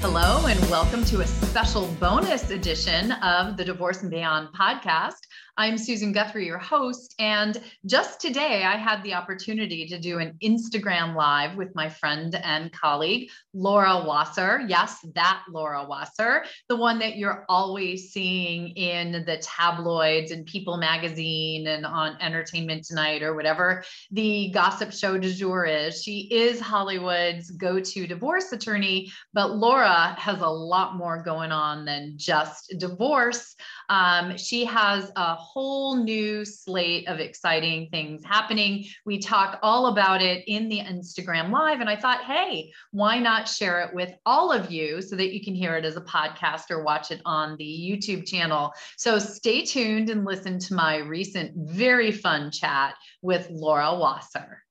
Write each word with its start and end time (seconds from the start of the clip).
Hello, 0.00 0.46
and 0.46 0.60
welcome 0.70 1.04
to 1.06 1.22
a 1.22 1.26
special 1.26 1.88
bonus 1.98 2.52
edition 2.52 3.10
of 3.10 3.56
the 3.56 3.64
Divorce 3.64 4.02
and 4.02 4.10
Beyond 4.12 4.54
podcast. 4.54 5.16
I'm 5.56 5.76
Susan 5.76 6.12
Guthrie, 6.12 6.46
your 6.46 6.58
host. 6.58 7.16
And 7.18 7.60
just 7.84 8.20
today, 8.20 8.62
I 8.62 8.76
had 8.76 9.02
the 9.02 9.14
opportunity 9.14 9.88
to 9.88 9.98
do 9.98 10.20
an 10.20 10.38
Instagram 10.40 11.16
live 11.16 11.56
with 11.56 11.74
my 11.74 11.88
friend 11.88 12.32
and 12.44 12.70
colleague, 12.70 13.28
Laura 13.52 14.04
Wasser. 14.06 14.64
Yes, 14.68 15.04
that 15.16 15.42
Laura 15.50 15.84
Wasser, 15.84 16.44
the 16.68 16.76
one 16.76 17.00
that 17.00 17.16
you're 17.16 17.44
always 17.48 18.12
seeing 18.12 18.68
in 18.76 19.24
the 19.26 19.38
tabloids 19.38 20.30
and 20.30 20.46
People 20.46 20.76
magazine 20.76 21.66
and 21.66 21.84
on 21.84 22.16
Entertainment 22.20 22.84
Tonight 22.84 23.24
or 23.24 23.34
whatever 23.34 23.82
the 24.12 24.52
gossip 24.54 24.92
show 24.92 25.18
du 25.18 25.32
jour 25.32 25.64
is. 25.64 26.00
She 26.00 26.28
is 26.30 26.60
Hollywood's 26.60 27.50
go 27.50 27.80
to 27.80 28.06
divorce 28.06 28.52
attorney, 28.52 29.10
but 29.34 29.56
Laura 29.56 29.87
has 29.88 30.40
a 30.40 30.48
lot 30.48 30.96
more 30.96 31.22
going 31.22 31.52
on 31.52 31.84
than 31.84 32.14
just 32.16 32.74
divorce. 32.78 33.54
Um, 33.88 34.36
she 34.36 34.64
has 34.64 35.10
a 35.16 35.34
whole 35.34 35.96
new 35.96 36.44
slate 36.44 37.08
of 37.08 37.20
exciting 37.20 37.88
things 37.90 38.24
happening. 38.24 38.84
We 39.04 39.18
talk 39.18 39.58
all 39.62 39.86
about 39.86 40.22
it 40.22 40.44
in 40.46 40.68
the 40.68 40.80
Instagram 40.80 41.50
Live. 41.50 41.80
And 41.80 41.88
I 41.88 41.96
thought, 41.96 42.24
hey, 42.24 42.72
why 42.90 43.18
not 43.18 43.48
share 43.48 43.80
it 43.82 43.94
with 43.94 44.12
all 44.26 44.52
of 44.52 44.70
you 44.70 45.00
so 45.00 45.16
that 45.16 45.32
you 45.32 45.42
can 45.42 45.54
hear 45.54 45.76
it 45.76 45.84
as 45.84 45.96
a 45.96 46.02
podcast 46.02 46.70
or 46.70 46.82
watch 46.82 47.10
it 47.10 47.20
on 47.24 47.56
the 47.56 47.64
YouTube 47.64 48.26
channel? 48.26 48.72
So 48.96 49.18
stay 49.18 49.64
tuned 49.64 50.10
and 50.10 50.24
listen 50.24 50.58
to 50.60 50.74
my 50.74 50.98
recent, 50.98 51.52
very 51.56 52.12
fun 52.12 52.50
chat 52.50 52.94
with 53.22 53.48
Laura 53.50 53.98
Wasser. 53.98 54.62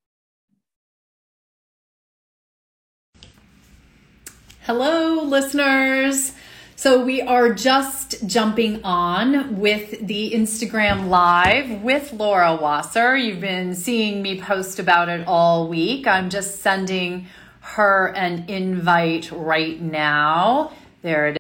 Hello, 4.67 5.23
listeners. 5.23 6.33
So 6.75 7.01
we 7.01 7.21
are 7.21 7.53
just 7.53 8.27
jumping 8.27 8.83
on 8.83 9.61
with 9.61 10.05
the 10.05 10.33
Instagram 10.33 11.07
live 11.07 11.81
with 11.83 12.11
Laura 12.11 12.53
Wasser. 12.53 13.15
You've 13.15 13.39
been 13.39 13.73
seeing 13.73 14.21
me 14.21 14.41
post 14.41 14.77
about 14.77 15.07
it 15.07 15.25
all 15.25 15.69
week. 15.69 16.05
I'm 16.05 16.29
just 16.29 16.59
sending 16.59 17.27
her 17.61 18.13
an 18.17 18.43
invite 18.49 19.31
right 19.31 19.79
now. 19.79 20.73
There 21.01 21.29
it 21.29 21.35
is. 21.35 21.37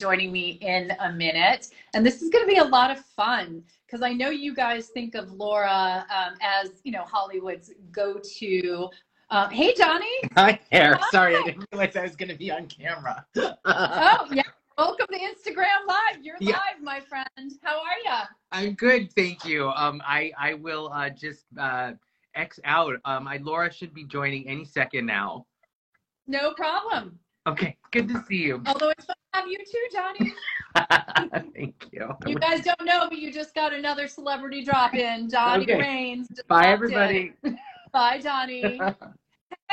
Joining 0.00 0.30
me 0.30 0.50
in 0.60 0.92
a 1.00 1.12
minute. 1.12 1.66
And 1.94 2.06
this 2.06 2.22
is 2.22 2.30
going 2.30 2.44
to 2.44 2.48
be 2.48 2.58
a 2.58 2.64
lot 2.64 2.92
of 2.92 3.04
fun 3.16 3.64
because 3.84 4.02
I 4.02 4.12
know 4.12 4.30
you 4.30 4.54
guys 4.54 4.86
think 4.86 5.16
of 5.16 5.32
Laura 5.32 6.06
um, 6.16 6.34
as, 6.40 6.70
you 6.84 6.92
know, 6.92 7.02
Hollywood's 7.02 7.72
go 7.90 8.20
to 8.38 8.88
uh, 9.34 9.48
hey, 9.48 9.74
Johnnie. 9.74 10.06
Hi 10.36 10.60
there. 10.70 10.94
Hi. 10.94 11.08
Sorry, 11.10 11.36
I 11.36 11.42
didn't 11.42 11.66
realize 11.72 11.96
I 11.96 12.02
was 12.02 12.14
going 12.14 12.28
to 12.28 12.36
be 12.36 12.52
on 12.52 12.66
camera. 12.68 13.26
oh, 13.36 14.28
yeah. 14.32 14.42
Welcome 14.78 15.06
to 15.10 15.18
Instagram 15.18 15.86
Live. 15.88 16.22
You're 16.22 16.36
yeah. 16.40 16.52
live, 16.52 16.82
my 16.82 17.00
friend. 17.00 17.52
How 17.62 17.78
are 17.78 17.98
you? 18.04 18.26
I'm 18.52 18.74
good, 18.74 19.12
thank 19.12 19.44
you. 19.44 19.70
Um, 19.70 20.00
I 20.04 20.32
I 20.38 20.54
will 20.54 20.90
uh, 20.92 21.10
just 21.10 21.44
uh, 21.58 21.92
X 22.34 22.58
out. 22.64 22.96
Um, 23.04 23.28
I 23.28 23.38
Laura 23.38 23.72
should 23.72 23.92
be 23.92 24.04
joining 24.04 24.48
any 24.48 24.64
second 24.64 25.06
now. 25.06 25.46
No 26.26 26.54
problem. 26.54 27.18
Okay, 27.46 27.76
good 27.92 28.08
to 28.08 28.24
see 28.28 28.36
you. 28.36 28.62
Although 28.66 28.90
it's 28.90 29.04
fun 29.04 29.16
to 29.34 29.40
have 29.40 29.48
you 29.48 29.58
too, 29.58 29.86
Johnnie. 29.92 30.34
Thank 31.54 31.88
you. 31.92 32.08
You 32.26 32.38
guys 32.38 32.62
don't 32.62 32.84
know, 32.84 33.06
but 33.08 33.18
you 33.18 33.32
just 33.32 33.54
got 33.54 33.72
another 33.72 34.08
celebrity 34.08 34.64
drop 34.64 34.94
in. 34.94 35.28
Johnnie 35.28 35.64
okay. 35.64 35.78
Raines. 35.78 36.28
Bye, 36.48 36.68
everybody. 36.68 37.32
Bye, 37.92 38.20
Johnnie. 38.20 38.80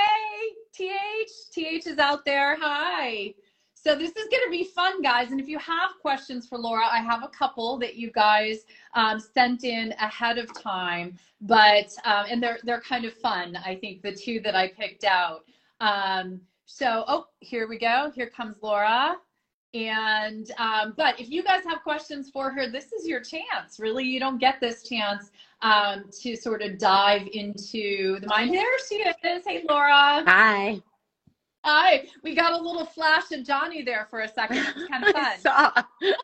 Hey, 0.01 0.49
TH. 0.73 1.31
TH 1.51 1.87
is 1.87 1.97
out 1.97 2.25
there. 2.25 2.57
Hi. 2.59 3.33
So 3.73 3.95
this 3.95 4.11
is 4.11 4.27
going 4.29 4.43
to 4.45 4.51
be 4.51 4.63
fun, 4.63 5.01
guys. 5.01 5.31
And 5.31 5.39
if 5.39 5.47
you 5.47 5.57
have 5.57 5.91
questions 6.01 6.47
for 6.47 6.57
Laura, 6.57 6.85
I 6.85 7.01
have 7.01 7.23
a 7.23 7.27
couple 7.29 7.79
that 7.79 7.95
you 7.95 8.11
guys 8.11 8.65
um, 8.93 9.19
sent 9.19 9.63
in 9.63 9.93
ahead 9.93 10.37
of 10.37 10.53
time. 10.53 11.17
But 11.41 11.91
um, 12.05 12.25
and 12.29 12.43
they're 12.43 12.59
they're 12.63 12.81
kind 12.81 13.05
of 13.05 13.13
fun. 13.13 13.57
I 13.65 13.75
think 13.75 14.03
the 14.03 14.13
two 14.13 14.39
that 14.41 14.55
I 14.55 14.67
picked 14.67 15.03
out. 15.03 15.45
Um, 15.79 16.41
so 16.65 17.03
oh, 17.07 17.25
here 17.39 17.67
we 17.67 17.79
go. 17.79 18.11
Here 18.13 18.29
comes 18.29 18.57
Laura. 18.61 19.15
And 19.73 20.51
um, 20.59 20.93
but 20.95 21.19
if 21.19 21.29
you 21.29 21.43
guys 21.43 21.63
have 21.65 21.81
questions 21.81 22.29
for 22.29 22.51
her, 22.51 22.69
this 22.69 22.91
is 22.91 23.07
your 23.07 23.21
chance. 23.21 23.79
Really, 23.79 24.03
you 24.03 24.19
don't 24.19 24.37
get 24.37 24.59
this 24.59 24.83
chance 24.83 25.31
um, 25.61 26.05
to 26.21 26.35
sort 26.35 26.61
of 26.61 26.77
dive 26.77 27.27
into 27.33 28.19
the 28.19 28.27
mind. 28.27 28.53
There 28.53 28.65
she 28.87 28.95
is. 28.95 29.43
Hey, 29.45 29.63
Laura. 29.67 30.23
Hi. 30.25 30.81
Hi. 31.63 32.07
We 32.23 32.35
got 32.35 32.53
a 32.53 32.57
little 32.57 32.85
flash 32.85 33.31
of 33.31 33.45
Johnnie 33.45 33.83
there 33.83 34.07
for 34.09 34.21
a 34.21 34.27
second. 34.27 34.57
It 34.57 34.75
was 34.75 34.87
kind 34.87 35.03
of 35.03 35.11
fun. 35.43 35.85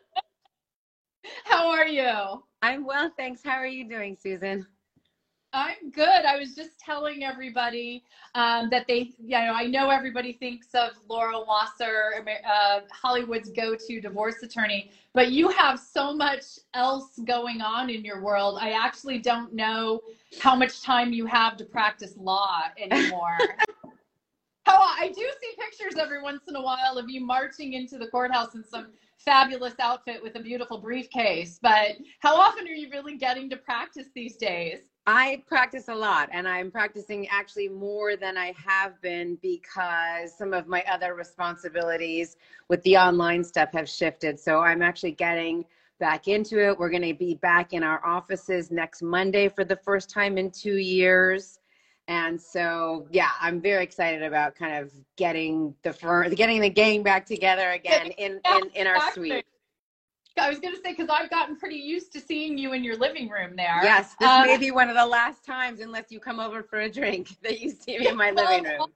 How 1.44 1.70
are 1.70 1.88
you? 1.88 2.44
I'm 2.62 2.86
well, 2.86 3.12
thanks. 3.18 3.42
How 3.44 3.56
are 3.58 3.68
you 3.68 3.88
doing, 3.88 4.18
Susan? 4.20 4.66
I'm 5.54 5.92
good. 5.92 6.08
I 6.08 6.38
was 6.38 6.56
just 6.56 6.78
telling 6.80 7.24
everybody 7.24 8.04
um, 8.36 8.70
that 8.70 8.86
they, 8.88 9.14
you 9.18 9.38
know, 9.38 9.54
I 9.54 9.66
know 9.66 9.90
everybody 9.90 10.34
thinks 10.34 10.68
of 10.74 10.92
Laura 11.10 11.40
Wasser, 11.40 12.26
uh, 12.46 12.82
Hollywood's 12.92 13.50
go-to 13.50 14.02
divorce 14.02 14.44
attorney, 14.44 14.92
but 15.14 15.32
you 15.32 15.50
have 15.50 15.80
so 15.80 16.14
much 16.14 16.44
else 16.74 17.20
going 17.26 17.62
on 17.62 17.90
in 17.90 18.04
your 18.04 18.22
world. 18.22 18.60
I 18.62 18.72
actually 18.72 19.20
don't 19.20 19.54
know 19.54 20.02
how 20.42 20.56
much 20.56 20.82
time 20.82 21.14
you 21.14 21.26
have 21.26 21.56
to 21.58 21.66
practice 21.66 22.16
law 22.18 22.64
anymore. 22.78 23.38
how 24.66 24.78
I 25.00 25.08
do 25.16 25.32
see 25.42 25.54
pictures 25.58 25.98
every 25.98 26.22
once 26.22 26.42
in 26.50 26.58
a 26.58 26.62
while 26.62 26.98
of 26.98 27.10
you 27.10 27.26
marching 27.26 27.74
into 27.74 27.98
the 27.98 28.08
courthouse 28.08 28.54
in 28.54 28.66
some 28.66 28.88
fabulous 29.18 29.74
outfit 29.80 30.22
with 30.22 30.36
a 30.36 30.40
beautiful 30.42 30.78
briefcase, 30.78 31.58
but 31.62 31.98
how 32.20 32.36
often 32.36 32.68
are 32.68 32.72
you 32.72 32.90
really 32.92 33.18
getting 33.18 33.50
to 33.50 33.58
practice 33.58 34.08
these 34.14 34.36
days? 34.36 34.80
I 35.10 35.42
practice 35.48 35.88
a 35.88 35.96
lot 35.96 36.28
and 36.34 36.46
I'm 36.46 36.70
practicing 36.70 37.30
actually 37.30 37.70
more 37.70 38.18
than 38.18 38.38
I 38.38 38.54
have 38.58 39.02
been 39.02 39.38
because 39.42 40.38
some 40.38 40.54
of 40.54 40.68
my 40.68 40.84
other 40.92 41.16
responsibilities 41.16 42.36
with 42.68 42.84
the 42.84 42.98
online 42.98 43.42
stuff 43.42 43.70
have 43.72 43.88
shifted. 43.88 44.38
So 44.38 44.60
I'm 44.60 44.82
actually 44.82 45.14
getting 45.14 45.64
back 45.98 46.28
into 46.28 46.60
it. 46.60 46.78
We're 46.78 46.90
going 46.90 47.04
to 47.04 47.14
be 47.14 47.36
back 47.36 47.72
in 47.72 47.84
our 47.84 48.06
offices 48.06 48.70
next 48.70 49.02
Monday 49.02 49.48
for 49.48 49.64
the 49.64 49.78
first 49.78 50.10
time 50.10 50.38
in 50.38 50.52
two 50.52 50.76
years. 50.76 51.60
And 52.10 52.40
so, 52.40 53.08
yeah, 53.10 53.30
I'm 53.40 53.62
very 53.62 53.84
excited 53.84 54.24
about 54.24 54.56
kind 54.56 54.76
of 54.76 54.92
getting 55.16 55.74
the 55.84 55.94
firm, 55.94 56.34
getting 56.34 56.60
the 56.60 56.70
gang 56.70 57.02
back 57.02 57.26
together 57.26 57.72
again 57.72 58.08
in, 58.18 58.42
in, 58.46 58.70
in 58.76 58.88
our 58.88 59.12
suite. 59.14 59.46
I 60.40 60.50
was 60.50 60.60
going 60.60 60.76
to 60.76 60.82
say 60.82 60.92
because 60.92 61.10
I've 61.10 61.30
gotten 61.30 61.56
pretty 61.56 61.76
used 61.76 62.12
to 62.14 62.20
seeing 62.20 62.58
you 62.58 62.74
in 62.74 62.84
your 62.84 62.98
living 62.98 63.30
room 63.30 63.56
there. 63.56 63.80
Yes, 63.84 64.16
this 64.20 64.30
um, 64.30 64.48
may 64.48 64.58
be 64.58 64.72
one 64.72 64.90
of 64.90 64.96
the 64.96 65.06
last 65.06 65.46
times, 65.46 65.80
unless 65.80 66.12
you 66.12 66.20
come 66.20 66.40
over 66.40 66.64
for 66.64 66.82
a 66.82 66.90
drink, 66.90 67.30
that 67.44 67.60
you 67.60 67.72
see 67.72 67.98
me 67.98 68.08
in 68.08 68.18
my 68.18 68.32
living 68.32 68.64
room. 68.64 68.88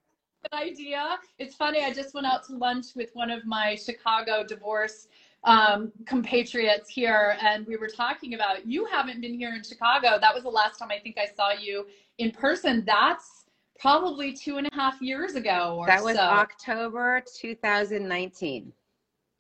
Good 0.52 0.58
idea. 0.58 1.18
It's 1.38 1.56
funny. 1.56 1.84
I 1.84 1.94
just 1.94 2.14
went 2.14 2.26
out 2.26 2.44
to 2.48 2.56
lunch 2.56 2.88
with 2.96 3.12
one 3.14 3.30
of 3.30 3.46
my 3.46 3.76
Chicago 3.76 4.44
divorce 4.44 5.08
um, 5.44 5.92
compatriots 6.06 6.90
here, 6.90 7.38
and 7.42 7.66
we 7.68 7.78
were 7.78 7.88
talking 7.88 8.34
about 8.34 8.66
you 8.66 8.86
haven't 8.86 9.22
been 9.22 9.34
here 9.34 9.54
in 9.54 9.64
Chicago. 9.64 10.18
That 10.20 10.34
was 10.34 10.44
the 10.44 10.50
last 10.50 10.80
time 10.80 10.90
I 10.92 11.00
think 11.00 11.18
I 11.18 11.28
saw 11.36 11.52
you 11.52 11.86
in 12.18 12.32
person. 12.32 12.84
That's 12.86 13.46
probably 13.80 14.34
two 14.34 14.58
and 14.58 14.68
a 14.72 14.76
half 14.76 15.02
years 15.02 15.36
ago. 15.36 15.84
that 15.88 16.04
was 16.04 16.16
so. 16.16 16.22
October 16.22 17.24
2019. 17.40 18.72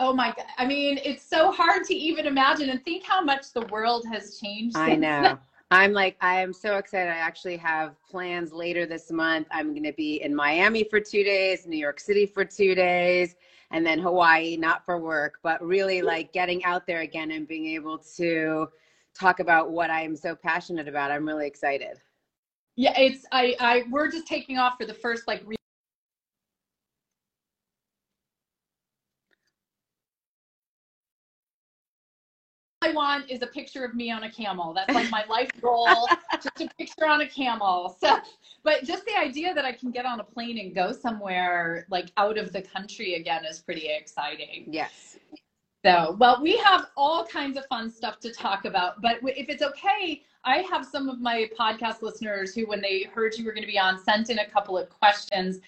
Oh 0.01 0.13
my 0.13 0.34
God. 0.35 0.45
I 0.57 0.66
mean, 0.66 1.00
it's 1.06 1.23
so 1.23 1.51
hard 1.51 1.84
to 1.85 1.94
even 1.94 2.25
imagine 2.25 2.72
and 2.72 2.84
think 2.84 3.06
how 3.06 3.22
much 3.22 3.53
the 3.53 3.62
world 3.67 4.03
has 4.11 4.40
changed. 4.40 4.76
I 4.76 4.96
know. 4.96 5.37
I'm 5.72 5.93
like, 5.93 6.17
I 6.22 6.41
am 6.41 6.53
so 6.53 6.78
excited. 6.78 7.08
I 7.08 7.17
actually 7.17 7.55
have 7.58 7.96
plans 8.09 8.52
later 8.52 8.87
this 8.87 9.11
month. 9.11 9.47
I'm 9.52 9.70
going 9.70 9.84
to 9.84 9.93
be 9.93 10.22
in 10.23 10.35
Miami 10.35 10.84
for 10.84 10.99
two 10.99 11.23
days, 11.23 11.67
New 11.67 11.78
York 11.78 11.99
City 11.99 12.26
for 12.26 12.43
two 12.43 12.73
days, 12.73 13.35
and 13.70 13.85
then 13.85 13.99
Hawaii, 13.99 14.58
not 14.58 14.84
for 14.84 14.97
work, 14.97 15.35
but 15.43 15.64
really 15.64 16.02
mm. 16.02 16.05
like 16.05 16.34
getting 16.34 16.66
out 16.66 16.87
there 16.87 17.02
again 17.02 17.29
and 17.29 17.47
being 17.47 17.67
able 17.67 17.99
to 18.17 18.70
talk 19.14 19.40
about 19.40 19.70
what 19.70 19.91
I 19.91 20.02
am 20.02 20.16
so 20.16 20.35
passionate 20.35 20.87
about. 20.87 21.11
I'm 21.11 21.28
really 21.28 21.46
excited. 21.46 22.02
Yeah, 22.76 22.99
it's, 22.99 23.23
I, 23.31 23.55
I, 23.59 23.84
we're 23.91 24.09
just 24.09 24.26
taking 24.26 24.58
off 24.58 24.78
for 24.79 24.87
the 24.87 24.96
first 24.96 25.28
like 25.28 25.43
I 32.91 32.93
want 32.93 33.29
is 33.29 33.41
a 33.41 33.47
picture 33.47 33.85
of 33.85 33.96
me 33.96 34.11
on 34.11 34.23
a 34.23 34.32
camel. 34.32 34.73
That's 34.73 34.93
like 34.93 35.09
my 35.09 35.23
life 35.29 35.49
goal, 35.61 35.88
just 36.34 36.61
a 36.61 36.70
picture 36.78 37.05
on 37.05 37.22
a 37.22 37.28
camel. 37.28 37.96
So, 37.99 38.17
but 38.64 38.84
just 38.84 39.05
the 39.05 39.17
idea 39.17 39.53
that 39.53 39.66
I 39.66 39.72
can 39.72 39.91
get 39.91 40.05
on 40.05 40.20
a 40.20 40.23
plane 40.23 40.58
and 40.58 40.76
go 40.76 40.91
somewhere 40.91 41.85
like 41.90 42.11
out 42.17 42.38
of 42.38 42.52
the 42.52 42.61
country 42.61 43.16
again 43.16 43.46
is 43.46 43.59
pretty 43.59 43.88
exciting. 43.90 44.66
Yes. 44.70 45.17
So, 45.84 46.16
well, 46.20 46.41
we 46.41 46.58
have 46.58 46.88
all 46.96 47.26
kinds 47.26 47.58
of 47.58 47.66
fun 47.66 47.90
stuff 47.90 48.20
to 48.20 48.32
talk 48.32 48.66
about, 48.66 49.02
but 49.02 49.17
if 49.23 49.49
it's 49.49 49.64
okay, 49.64 50.22
I 50.43 50.58
have 50.72 50.85
some 50.85 51.09
of 51.09 51.20
my 51.20 51.49
podcast 51.58 52.03
listeners 52.03 52.53
who, 52.53 52.67
when 52.67 52.82
they 52.82 53.08
heard 53.14 53.35
you 53.35 53.46
were 53.46 53.52
going 53.52 53.64
to 53.64 53.72
be 53.72 53.79
on, 53.79 53.97
sent 53.97 54.29
in 54.29 54.40
a 54.40 54.49
couple 54.49 54.78
of 54.78 54.90
questions 54.90 55.59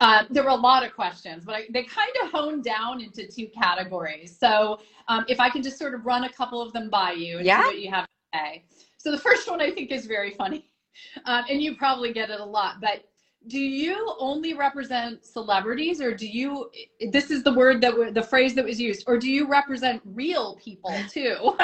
Uh, 0.00 0.24
there 0.30 0.44
were 0.44 0.50
a 0.50 0.54
lot 0.54 0.84
of 0.84 0.94
questions, 0.94 1.44
but 1.44 1.54
I, 1.56 1.66
they 1.70 1.82
kind 1.82 2.12
of 2.22 2.30
honed 2.30 2.62
down 2.62 3.00
into 3.00 3.26
two 3.26 3.48
categories. 3.48 4.36
So 4.38 4.78
um, 5.08 5.24
if 5.28 5.40
I 5.40 5.50
can 5.50 5.62
just 5.62 5.78
sort 5.78 5.94
of 5.94 6.06
run 6.06 6.24
a 6.24 6.32
couple 6.32 6.62
of 6.62 6.72
them 6.72 6.88
by 6.88 7.12
you 7.12 7.38
and 7.38 7.46
yeah. 7.46 7.62
see 7.62 7.66
what 7.66 7.80
you 7.80 7.90
have 7.90 8.04
to 8.04 8.38
say. 8.38 8.64
So 8.98 9.10
the 9.10 9.18
first 9.18 9.50
one 9.50 9.60
I 9.60 9.70
think 9.70 9.90
is 9.90 10.06
very 10.06 10.32
funny, 10.32 10.70
um, 11.24 11.44
and 11.50 11.60
you 11.60 11.76
probably 11.76 12.12
get 12.12 12.30
it 12.30 12.40
a 12.40 12.44
lot. 12.44 12.80
But 12.80 13.04
do 13.46 13.58
you 13.58 14.14
only 14.18 14.52
represent 14.52 15.24
celebrities, 15.24 16.00
or 16.00 16.14
do 16.14 16.26
you? 16.26 16.70
This 17.10 17.30
is 17.30 17.42
the 17.42 17.52
word 17.52 17.80
that 17.80 18.14
the 18.14 18.22
phrase 18.22 18.54
that 18.54 18.64
was 18.64 18.80
used, 18.80 19.04
or 19.06 19.18
do 19.18 19.30
you 19.30 19.48
represent 19.48 20.02
real 20.04 20.56
people 20.56 20.94
too? 21.10 21.56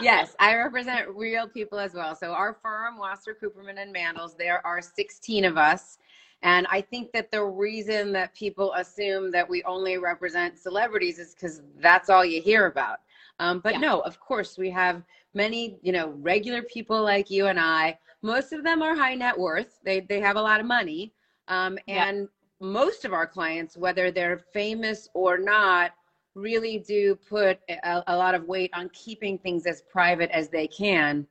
yes, 0.00 0.36
I 0.38 0.54
represent 0.54 1.08
real 1.08 1.48
people 1.48 1.78
as 1.78 1.94
well. 1.94 2.14
So 2.14 2.32
our 2.32 2.58
firm, 2.62 2.98
Wasser 2.98 3.36
Cooperman 3.40 3.80
and 3.80 3.92
Mandles, 3.92 4.36
there 4.36 4.64
are 4.66 4.80
16 4.80 5.44
of 5.44 5.56
us. 5.56 5.98
And 6.42 6.66
I 6.70 6.80
think 6.80 7.12
that 7.12 7.30
the 7.30 7.44
reason 7.44 8.12
that 8.12 8.34
people 8.34 8.72
assume 8.74 9.30
that 9.30 9.48
we 9.48 9.62
only 9.62 9.98
represent 9.98 10.58
celebrities 10.58 11.18
is 11.18 11.34
because 11.34 11.62
that's 11.78 12.10
all 12.10 12.24
you 12.24 12.42
hear 12.42 12.66
about. 12.66 12.98
Um, 13.38 13.60
but 13.60 13.74
yeah. 13.74 13.80
no, 13.80 14.00
of 14.00 14.18
course, 14.18 14.58
we 14.58 14.70
have 14.70 15.02
many, 15.34 15.78
you 15.82 15.92
know, 15.92 16.10
regular 16.18 16.62
people 16.62 17.02
like 17.02 17.30
you 17.30 17.46
and 17.46 17.60
I. 17.60 17.98
Most 18.22 18.52
of 18.52 18.64
them 18.64 18.82
are 18.82 18.94
high 18.94 19.14
net 19.14 19.38
worth. 19.38 19.78
They 19.84 20.00
they 20.00 20.20
have 20.20 20.36
a 20.36 20.42
lot 20.42 20.60
of 20.60 20.66
money, 20.66 21.12
um, 21.48 21.78
and 21.88 22.18
yeah. 22.20 22.26
most 22.60 23.04
of 23.04 23.12
our 23.12 23.26
clients, 23.26 23.76
whether 23.76 24.10
they're 24.10 24.38
famous 24.52 25.08
or 25.14 25.38
not, 25.38 25.92
really 26.34 26.78
do 26.78 27.16
put 27.16 27.58
a, 27.68 28.02
a 28.06 28.16
lot 28.16 28.34
of 28.34 28.44
weight 28.44 28.70
on 28.74 28.88
keeping 28.90 29.38
things 29.38 29.66
as 29.66 29.82
private 29.82 30.30
as 30.30 30.48
they 30.48 30.66
can. 30.66 31.26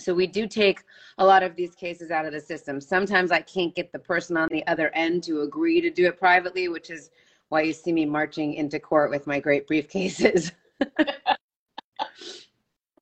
So 0.00 0.14
we 0.14 0.26
do 0.26 0.46
take 0.46 0.82
a 1.18 1.24
lot 1.24 1.42
of 1.42 1.54
these 1.56 1.74
cases 1.74 2.10
out 2.10 2.26
of 2.26 2.32
the 2.32 2.40
system. 2.40 2.80
Sometimes 2.80 3.30
I 3.30 3.40
can't 3.40 3.74
get 3.74 3.92
the 3.92 3.98
person 3.98 4.36
on 4.36 4.48
the 4.50 4.66
other 4.66 4.90
end 4.94 5.22
to 5.24 5.42
agree 5.42 5.80
to 5.80 5.90
do 5.90 6.06
it 6.06 6.18
privately, 6.18 6.68
which 6.68 6.90
is 6.90 7.10
why 7.48 7.62
you 7.62 7.72
see 7.72 7.92
me 7.92 8.06
marching 8.06 8.54
into 8.54 8.78
court 8.78 9.10
with 9.10 9.26
my 9.26 9.40
great 9.40 9.68
briefcases. 9.68 10.52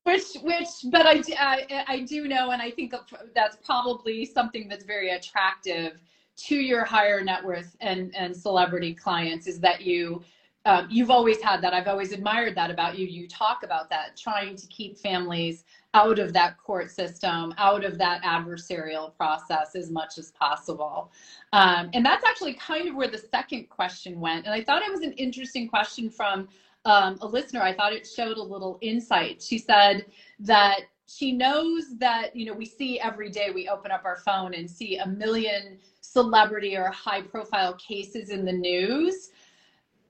which 0.04 0.24
which 0.42 0.68
but 0.90 1.06
I, 1.06 1.22
I, 1.38 1.84
I 1.86 2.00
do 2.00 2.26
know 2.28 2.50
and 2.50 2.62
i 2.62 2.70
think 2.70 2.94
that's 3.34 3.58
probably 3.64 4.24
something 4.24 4.66
that's 4.66 4.84
very 4.84 5.10
attractive 5.10 6.00
to 6.46 6.56
your 6.56 6.84
higher 6.84 7.22
net 7.22 7.44
worth 7.44 7.76
and 7.80 8.14
and 8.16 8.34
celebrity 8.34 8.94
clients 8.94 9.46
is 9.46 9.60
that 9.60 9.82
you 9.82 10.22
um, 10.68 10.86
you've 10.90 11.10
always 11.10 11.40
had 11.40 11.62
that. 11.62 11.72
I've 11.72 11.88
always 11.88 12.12
admired 12.12 12.54
that 12.56 12.70
about 12.70 12.98
you. 12.98 13.06
You 13.06 13.26
talk 13.26 13.62
about 13.62 13.88
that 13.88 14.18
trying 14.18 14.54
to 14.54 14.66
keep 14.66 14.98
families 14.98 15.64
out 15.94 16.18
of 16.18 16.34
that 16.34 16.58
court 16.58 16.90
system 16.90 17.54
out 17.56 17.84
of 17.86 17.96
that 17.96 18.22
adversarial 18.22 19.16
process 19.16 19.74
as 19.74 19.90
much 19.90 20.18
as 20.18 20.30
possible. 20.32 21.10
Um, 21.54 21.88
and 21.94 22.04
that's 22.04 22.22
actually 22.26 22.52
kind 22.52 22.86
of 22.86 22.94
where 22.94 23.08
the 23.08 23.16
second 23.16 23.70
question 23.70 24.20
went. 24.20 24.44
And 24.44 24.54
i 24.54 24.62
thought 24.62 24.82
it 24.82 24.92
was 24.92 25.00
an 25.00 25.12
interesting 25.12 25.68
question 25.68 26.10
from 26.10 26.48
um, 26.84 27.16
a 27.22 27.26
listener, 27.26 27.62
I 27.62 27.72
thought 27.72 27.94
it 27.94 28.06
showed 28.06 28.36
a 28.36 28.42
little 28.42 28.78
insight. 28.82 29.42
She 29.42 29.58
said 29.58 30.04
that 30.40 30.80
she 31.06 31.32
knows 31.32 31.96
that, 31.96 32.36
you 32.36 32.44
know, 32.44 32.52
we 32.52 32.66
see 32.66 33.00
every 33.00 33.30
day 33.30 33.50
we 33.54 33.68
open 33.68 33.90
up 33.90 34.04
our 34.04 34.16
phone 34.16 34.52
and 34.52 34.70
see 34.70 34.98
a 34.98 35.06
million 35.06 35.78
celebrity 36.02 36.76
or 36.76 36.90
high 36.90 37.22
profile 37.22 37.74
cases 37.74 38.28
in 38.30 38.44
the 38.44 38.52
news. 38.52 39.30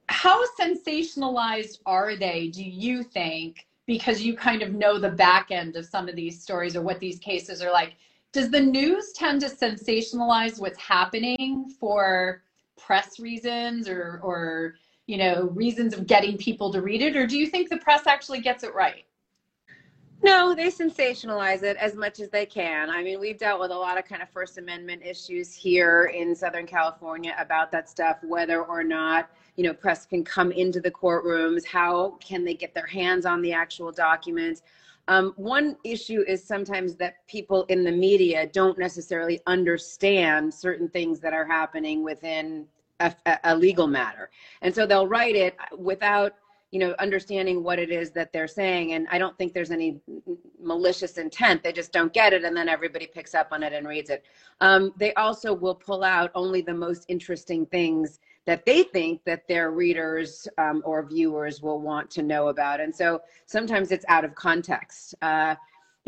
How 0.08 0.44
sensationalized 0.58 1.78
are 1.86 2.16
they, 2.16 2.48
do 2.48 2.62
you 2.62 3.02
think? 3.02 3.66
Because 3.86 4.22
you 4.22 4.36
kind 4.36 4.62
of 4.62 4.74
know 4.74 4.98
the 4.98 5.10
back 5.10 5.50
end 5.50 5.76
of 5.76 5.86
some 5.86 6.08
of 6.08 6.16
these 6.16 6.42
stories 6.42 6.76
or 6.76 6.82
what 6.82 7.00
these 7.00 7.18
cases 7.18 7.62
are 7.62 7.72
like. 7.72 7.94
Does 8.32 8.50
the 8.50 8.60
news 8.60 9.12
tend 9.12 9.40
to 9.40 9.48
sensationalize 9.48 10.60
what's 10.60 10.78
happening 10.78 11.70
for 11.80 12.42
press 12.76 13.18
reasons 13.18 13.88
or, 13.88 14.20
or 14.22 14.74
you 15.06 15.16
know, 15.16 15.50
reasons 15.54 15.94
of 15.94 16.06
getting 16.06 16.36
people 16.36 16.70
to 16.72 16.82
read 16.82 17.00
it? 17.00 17.16
Or 17.16 17.26
do 17.26 17.38
you 17.38 17.46
think 17.46 17.70
the 17.70 17.78
press 17.78 18.06
actually 18.06 18.40
gets 18.40 18.62
it 18.62 18.74
right? 18.74 19.04
No, 20.22 20.54
they 20.54 20.66
sensationalize 20.66 21.62
it 21.62 21.76
as 21.76 21.94
much 21.94 22.18
as 22.18 22.28
they 22.28 22.44
can. 22.44 22.90
I 22.90 23.02
mean, 23.02 23.20
we've 23.20 23.38
dealt 23.38 23.60
with 23.60 23.70
a 23.70 23.76
lot 23.76 23.98
of 23.98 24.04
kind 24.04 24.20
of 24.20 24.28
First 24.28 24.58
Amendment 24.58 25.02
issues 25.04 25.54
here 25.54 26.10
in 26.14 26.34
Southern 26.34 26.66
California 26.66 27.36
about 27.38 27.70
that 27.72 27.88
stuff, 27.88 28.18
whether 28.24 28.64
or 28.64 28.82
not, 28.82 29.30
you 29.58 29.64
know, 29.64 29.74
press 29.74 30.06
can 30.06 30.22
come 30.22 30.52
into 30.52 30.80
the 30.80 30.90
courtrooms, 30.90 31.66
how 31.66 32.16
can 32.20 32.44
they 32.44 32.54
get 32.54 32.74
their 32.74 32.86
hands 32.86 33.26
on 33.26 33.42
the 33.42 33.52
actual 33.52 33.90
documents. 33.90 34.62
Um, 35.08 35.32
one 35.36 35.76
issue 35.82 36.22
is 36.28 36.44
sometimes 36.44 36.94
that 36.96 37.26
people 37.26 37.64
in 37.64 37.82
the 37.82 37.90
media 37.90 38.46
don't 38.46 38.78
necessarily 38.78 39.40
understand 39.48 40.54
certain 40.54 40.88
things 40.88 41.18
that 41.20 41.32
are 41.32 41.44
happening 41.44 42.04
within 42.04 42.66
a, 43.00 43.12
a 43.42 43.56
legal 43.56 43.88
matter. 43.88 44.30
And 44.62 44.72
so 44.72 44.86
they'll 44.86 45.08
write 45.08 45.34
it 45.34 45.56
without 45.76 46.36
you 46.70 46.78
know 46.78 46.94
understanding 46.98 47.64
what 47.64 47.78
it 47.78 47.90
is 47.90 48.10
that 48.10 48.30
they're 48.30 48.46
saying 48.46 48.92
and 48.92 49.08
i 49.10 49.16
don't 49.16 49.38
think 49.38 49.54
there's 49.54 49.70
any 49.70 49.98
malicious 50.60 51.16
intent 51.16 51.62
they 51.62 51.72
just 51.72 51.92
don't 51.92 52.12
get 52.12 52.34
it 52.34 52.44
and 52.44 52.54
then 52.54 52.68
everybody 52.68 53.06
picks 53.06 53.34
up 53.34 53.48
on 53.52 53.62
it 53.62 53.72
and 53.72 53.88
reads 53.88 54.10
it 54.10 54.22
um, 54.60 54.92
they 54.98 55.14
also 55.14 55.54
will 55.54 55.74
pull 55.74 56.04
out 56.04 56.30
only 56.34 56.60
the 56.60 56.74
most 56.74 57.06
interesting 57.08 57.64
things 57.64 58.20
that 58.48 58.64
they 58.64 58.82
think 58.82 59.22
that 59.24 59.46
their 59.46 59.70
readers 59.70 60.48
um, 60.56 60.82
or 60.84 61.06
viewers 61.06 61.60
will 61.60 61.80
want 61.80 62.10
to 62.10 62.22
know 62.22 62.48
about 62.48 62.80
and 62.80 62.94
so 62.94 63.20
sometimes 63.46 63.92
it's 63.92 64.06
out 64.08 64.24
of 64.24 64.34
context 64.34 65.14
uh, 65.22 65.54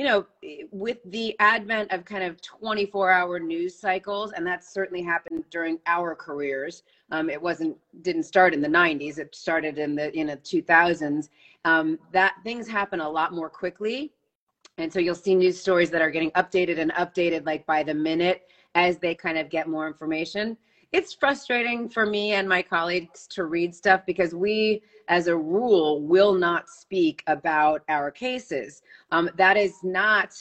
you 0.00 0.06
know, 0.06 0.24
with 0.70 0.96
the 1.04 1.36
advent 1.40 1.92
of 1.92 2.06
kind 2.06 2.24
of 2.24 2.40
24 2.40 3.10
hour 3.10 3.38
news 3.38 3.78
cycles, 3.78 4.32
and 4.32 4.46
that 4.46 4.64
certainly 4.64 5.02
happened 5.02 5.44
during 5.50 5.78
our 5.84 6.14
careers. 6.14 6.84
Um, 7.10 7.28
it 7.28 7.42
wasn't, 7.42 7.76
didn't 8.00 8.22
start 8.22 8.54
in 8.54 8.62
the 8.62 8.68
90s, 8.68 9.18
it 9.18 9.34
started 9.34 9.76
in 9.76 9.94
the, 9.94 10.10
in 10.18 10.28
the 10.28 10.38
2000s. 10.38 11.28
Um, 11.66 11.98
that 12.12 12.36
things 12.44 12.66
happen 12.66 13.00
a 13.00 13.10
lot 13.10 13.34
more 13.34 13.50
quickly. 13.50 14.10
And 14.78 14.90
so 14.90 15.00
you'll 15.00 15.14
see 15.14 15.34
news 15.34 15.60
stories 15.60 15.90
that 15.90 16.00
are 16.00 16.10
getting 16.10 16.30
updated 16.30 16.78
and 16.78 16.92
updated 16.94 17.44
like 17.44 17.66
by 17.66 17.82
the 17.82 17.92
minute 17.92 18.48
as 18.74 18.96
they 18.96 19.14
kind 19.14 19.36
of 19.36 19.50
get 19.50 19.68
more 19.68 19.86
information 19.86 20.56
it's 20.92 21.14
frustrating 21.14 21.88
for 21.88 22.04
me 22.04 22.32
and 22.32 22.48
my 22.48 22.62
colleagues 22.62 23.26
to 23.28 23.44
read 23.44 23.74
stuff 23.74 24.02
because 24.06 24.34
we, 24.34 24.82
as 25.08 25.28
a 25.28 25.36
rule, 25.36 26.02
will 26.02 26.34
not 26.34 26.68
speak 26.68 27.22
about 27.26 27.82
our 27.88 28.10
cases. 28.10 28.82
Um, 29.12 29.30
that 29.36 29.56
is 29.56 29.74
not 29.84 30.34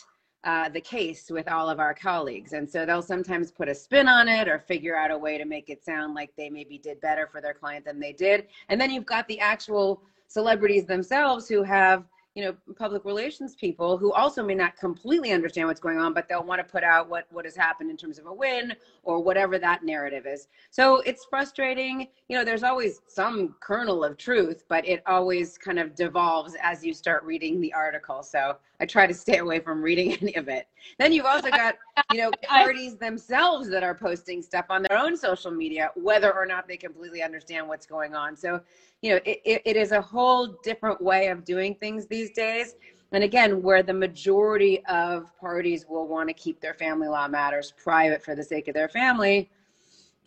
uh, 0.44 0.70
the 0.70 0.82
case 0.82 1.29
with 1.29 1.48
all 1.50 1.70
of 1.70 1.79
our 1.79 1.94
colleagues. 1.94 2.53
And 2.53 2.70
so 2.70 2.86
they'll 2.86 3.01
sometimes 3.01 3.51
put 3.51 3.70
a 3.70 3.75
spin 3.75 4.08
on 4.08 4.27
it 4.27 4.48
or 4.48 4.58
figure 4.58 4.96
out 4.96 5.12
a 5.12 5.18
way 5.18 5.38
to 5.38 5.46
make 5.46 5.70
it 5.70 5.84
sound 5.84 6.15
like 6.15 6.32
they 6.36 6.50
maybe 6.50 6.77
did 6.77 7.00
better 7.01 7.27
for 7.27 7.41
their 7.41 7.53
client 7.53 7.86
than 7.86 8.00
they 8.00 8.13
did. 8.13 8.48
And 8.70 8.79
then 8.79 8.89
you've 8.89 9.06
got 9.06 9.27
the 9.27 9.39
actual 9.39 10.01
celebrities 10.27 10.86
themselves 10.86 11.48
who 11.48 11.62
have 11.63 12.06
you 12.39 12.46
know 12.46 12.55
public 12.77 13.03
relations 13.03 13.53
people 13.53 13.98
who 13.98 14.13
also 14.13 14.41
may 14.41 14.55
not 14.55 14.77
completely 14.77 15.34
understand 15.34 15.67
what's 15.67 15.81
going 15.81 15.98
on 15.98 16.13
but 16.13 16.29
they'll 16.29 16.41
want 16.41 16.58
to 16.58 16.63
put 16.63 16.86
out 16.86 17.10
what 17.10 17.25
what 17.31 17.43
has 17.43 17.53
happened 17.53 17.89
in 17.89 17.98
terms 17.98 18.17
of 18.17 18.27
a 18.27 18.34
win 18.34 18.74
or 19.03 19.22
whatever 19.22 19.60
that 19.60 19.84
narrative 19.84 20.25
is. 20.25 20.48
So 20.69 21.01
it's 21.01 21.25
frustrating. 21.29 22.08
You 22.29 22.38
know 22.38 22.46
there's 22.46 22.63
always 22.63 23.01
some 23.08 23.55
kernel 23.60 24.05
of 24.05 24.15
truth 24.15 24.63
but 24.69 24.88
it 24.88 25.03
always 25.05 25.58
kind 25.58 25.79
of 25.79 25.96
devolves 25.96 26.55
as 26.63 26.81
you 26.81 26.93
start 26.93 27.25
reading 27.25 27.60
the 27.60 27.74
article. 27.74 28.24
So 28.24 28.55
i 28.79 28.86
try 28.86 29.05
to 29.05 29.13
stay 29.13 29.39
away 29.39 29.60
from 29.60 29.81
reading 29.81 30.13
any 30.22 30.36
of 30.36 30.48
it. 30.48 30.69
Then 30.98 31.12
you've 31.12 31.25
also 31.25 31.50
got 31.50 31.75
you 32.13 32.19
know 32.19 32.31
parties 32.48 32.96
themselves 32.96 33.67
that 33.67 33.84
are 33.84 33.96
posting 33.96 34.41
stuff 34.41 34.67
on 34.69 34.81
their 34.84 34.98
own 34.98 35.17
social 35.17 35.51
media 35.51 35.91
whether 35.96 36.34
or 36.34 36.46
not 36.46 36.69
they 36.69 36.77
completely 36.77 37.22
understand 37.22 37.67
what's 37.67 37.86
going 37.86 38.15
on. 38.15 38.38
So 38.38 38.62
you 39.01 39.12
know, 39.12 39.20
it, 39.25 39.62
it, 39.65 39.75
is 39.77 39.91
a 39.91 40.01
whole 40.01 40.60
different 40.63 41.01
way 41.01 41.27
of 41.27 41.46
doing 41.46 41.75
things 41.75 42.06
these 42.08 42.32
days. 42.32 42.75
And 43.12 43.24
again, 43.24 43.62
where 43.62 43.82
the 43.82 43.94
majority 43.94 44.86
of 44.86 45.36
parties 45.39 45.86
will 45.88 46.08
want 46.08 46.27
to 46.29 46.34
keep 46.34 46.60
their 46.60 46.74
family 46.74 47.08
law 47.08 47.27
matters 47.27 47.74
private 47.82 48.24
for 48.24 48.36
the 48.36 48.44
sake 48.44 48.68
of 48.68 48.74
their 48.74 48.89
family, 48.89 49.50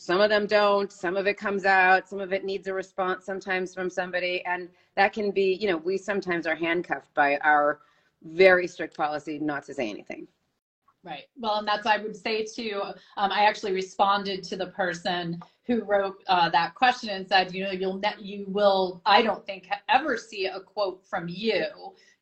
some 0.02 0.20
of 0.20 0.30
them 0.30 0.46
don't. 0.46 0.90
Some 0.90 1.16
of 1.16 1.28
it 1.28 1.36
comes 1.36 1.64
out. 1.64 2.08
Some 2.08 2.18
of 2.18 2.32
it 2.32 2.44
needs 2.44 2.66
a 2.66 2.74
response 2.74 3.24
sometimes 3.24 3.72
from 3.72 3.88
somebody. 3.88 4.44
And 4.44 4.68
that 4.96 5.12
can 5.12 5.30
be, 5.30 5.54
you 5.60 5.68
know, 5.68 5.76
we 5.76 5.96
sometimes 5.96 6.44
are 6.44 6.56
handcuffed 6.56 7.14
by 7.14 7.36
our 7.38 7.82
very 8.24 8.66
strict 8.66 8.96
policy 8.96 9.38
not 9.38 9.64
to 9.66 9.74
say 9.74 9.88
anything. 9.88 10.26
Right. 11.04 11.24
Well, 11.36 11.56
and 11.56 11.66
that's 11.66 11.86
I 11.86 11.98
would 11.98 12.16
say 12.16 12.44
too. 12.44 12.80
Um, 13.16 13.32
I 13.32 13.44
actually 13.44 13.72
responded 13.72 14.44
to 14.44 14.56
the 14.56 14.68
person 14.68 15.40
who 15.66 15.82
wrote 15.84 16.22
uh, 16.28 16.48
that 16.50 16.74
question 16.74 17.10
and 17.10 17.26
said, 17.26 17.52
you 17.52 17.64
know, 17.64 17.72
you'll 17.72 17.98
net, 17.98 18.22
you 18.22 18.44
will. 18.48 19.02
I 19.04 19.22
don't 19.22 19.44
think 19.44 19.68
ever 19.88 20.16
see 20.16 20.46
a 20.46 20.60
quote 20.60 21.04
from 21.04 21.28
you 21.28 21.64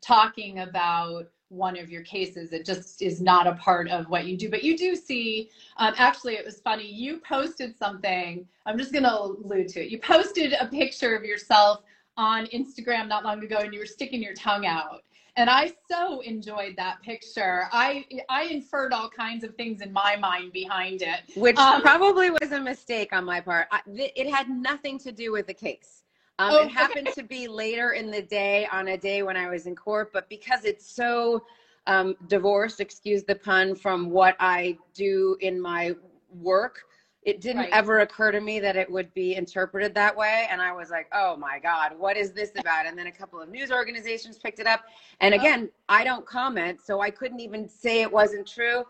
talking 0.00 0.60
about 0.60 1.26
one 1.48 1.76
of 1.76 1.90
your 1.90 2.02
cases. 2.02 2.52
It 2.52 2.64
just 2.64 3.02
is 3.02 3.20
not 3.20 3.46
a 3.46 3.54
part 3.54 3.88
of 3.88 4.08
what 4.08 4.24
you 4.26 4.36
do. 4.36 4.48
But 4.48 4.62
you 4.64 4.78
do 4.78 4.94
see. 4.94 5.50
Um, 5.76 5.94
actually, 5.98 6.34
it 6.34 6.44
was 6.44 6.60
funny. 6.60 6.86
You 6.86 7.20
posted 7.20 7.76
something. 7.76 8.46
I'm 8.66 8.78
just 8.78 8.92
going 8.92 9.02
to 9.02 9.20
allude 9.20 9.68
to 9.70 9.84
it. 9.84 9.90
You 9.90 9.98
posted 9.98 10.54
a 10.54 10.66
picture 10.66 11.14
of 11.14 11.24
yourself 11.24 11.82
on 12.16 12.46
Instagram 12.46 13.08
not 13.08 13.24
long 13.24 13.42
ago, 13.42 13.58
and 13.58 13.74
you 13.74 13.80
were 13.80 13.86
sticking 13.86 14.22
your 14.22 14.34
tongue 14.34 14.66
out 14.66 15.02
and 15.40 15.48
I 15.48 15.72
so 15.90 16.20
enjoyed 16.20 16.74
that 16.76 17.00
picture. 17.02 17.64
I 17.72 18.04
I 18.28 18.44
inferred 18.44 18.92
all 18.92 19.08
kinds 19.08 19.42
of 19.42 19.54
things 19.54 19.80
in 19.80 19.90
my 19.90 20.14
mind 20.16 20.52
behind 20.52 21.00
it, 21.00 21.20
which 21.34 21.56
um, 21.56 21.80
probably 21.80 22.30
was 22.30 22.52
a 22.52 22.60
mistake 22.60 23.14
on 23.14 23.24
my 23.24 23.40
part. 23.40 23.66
I, 23.72 23.80
th- 23.96 24.12
it 24.14 24.32
had 24.32 24.50
nothing 24.50 24.98
to 24.98 25.12
do 25.12 25.32
with 25.32 25.46
the 25.46 25.54
case. 25.54 26.04
Um, 26.38 26.50
oh, 26.52 26.62
it 26.64 26.70
happened 26.70 27.08
okay. 27.08 27.22
to 27.22 27.26
be 27.26 27.48
later 27.48 27.92
in 27.92 28.10
the 28.10 28.20
day 28.20 28.66
on 28.70 28.88
a 28.88 28.98
day 28.98 29.22
when 29.22 29.36
I 29.36 29.48
was 29.48 29.66
in 29.66 29.74
court, 29.74 30.12
but 30.12 30.28
because 30.28 30.64
it's 30.64 30.90
so 30.90 31.44
um, 31.86 32.16
divorced, 32.28 32.80
excuse 32.80 33.24
the 33.24 33.34
pun, 33.34 33.74
from 33.74 34.10
what 34.10 34.36
I 34.40 34.76
do 34.94 35.36
in 35.40 35.60
my 35.60 35.94
work, 36.34 36.84
it 37.22 37.40
didn't 37.40 37.62
right. 37.62 37.70
ever 37.72 38.00
occur 38.00 38.32
to 38.32 38.40
me 38.40 38.60
that 38.60 38.76
it 38.76 38.90
would 38.90 39.12
be 39.12 39.34
interpreted 39.34 39.94
that 39.94 40.16
way 40.16 40.46
and 40.50 40.60
i 40.60 40.72
was 40.72 40.90
like 40.90 41.06
oh 41.12 41.36
my 41.36 41.58
god 41.58 41.92
what 41.98 42.16
is 42.16 42.32
this 42.32 42.50
about? 42.58 42.86
And 42.86 42.98
then 42.98 43.06
a 43.06 43.12
couple 43.12 43.40
of 43.40 43.48
news 43.48 43.70
organizations 43.70 44.38
picked 44.38 44.58
it 44.58 44.66
up. 44.66 44.84
And 45.20 45.34
again 45.34 45.70
i 45.88 46.04
don't 46.04 46.24
comment 46.24 46.80
so 46.82 47.00
i 47.00 47.10
couldn't 47.10 47.40
even 47.40 47.68
say 47.68 48.02
it 48.02 48.10
wasn't 48.10 48.46
true. 48.46 48.84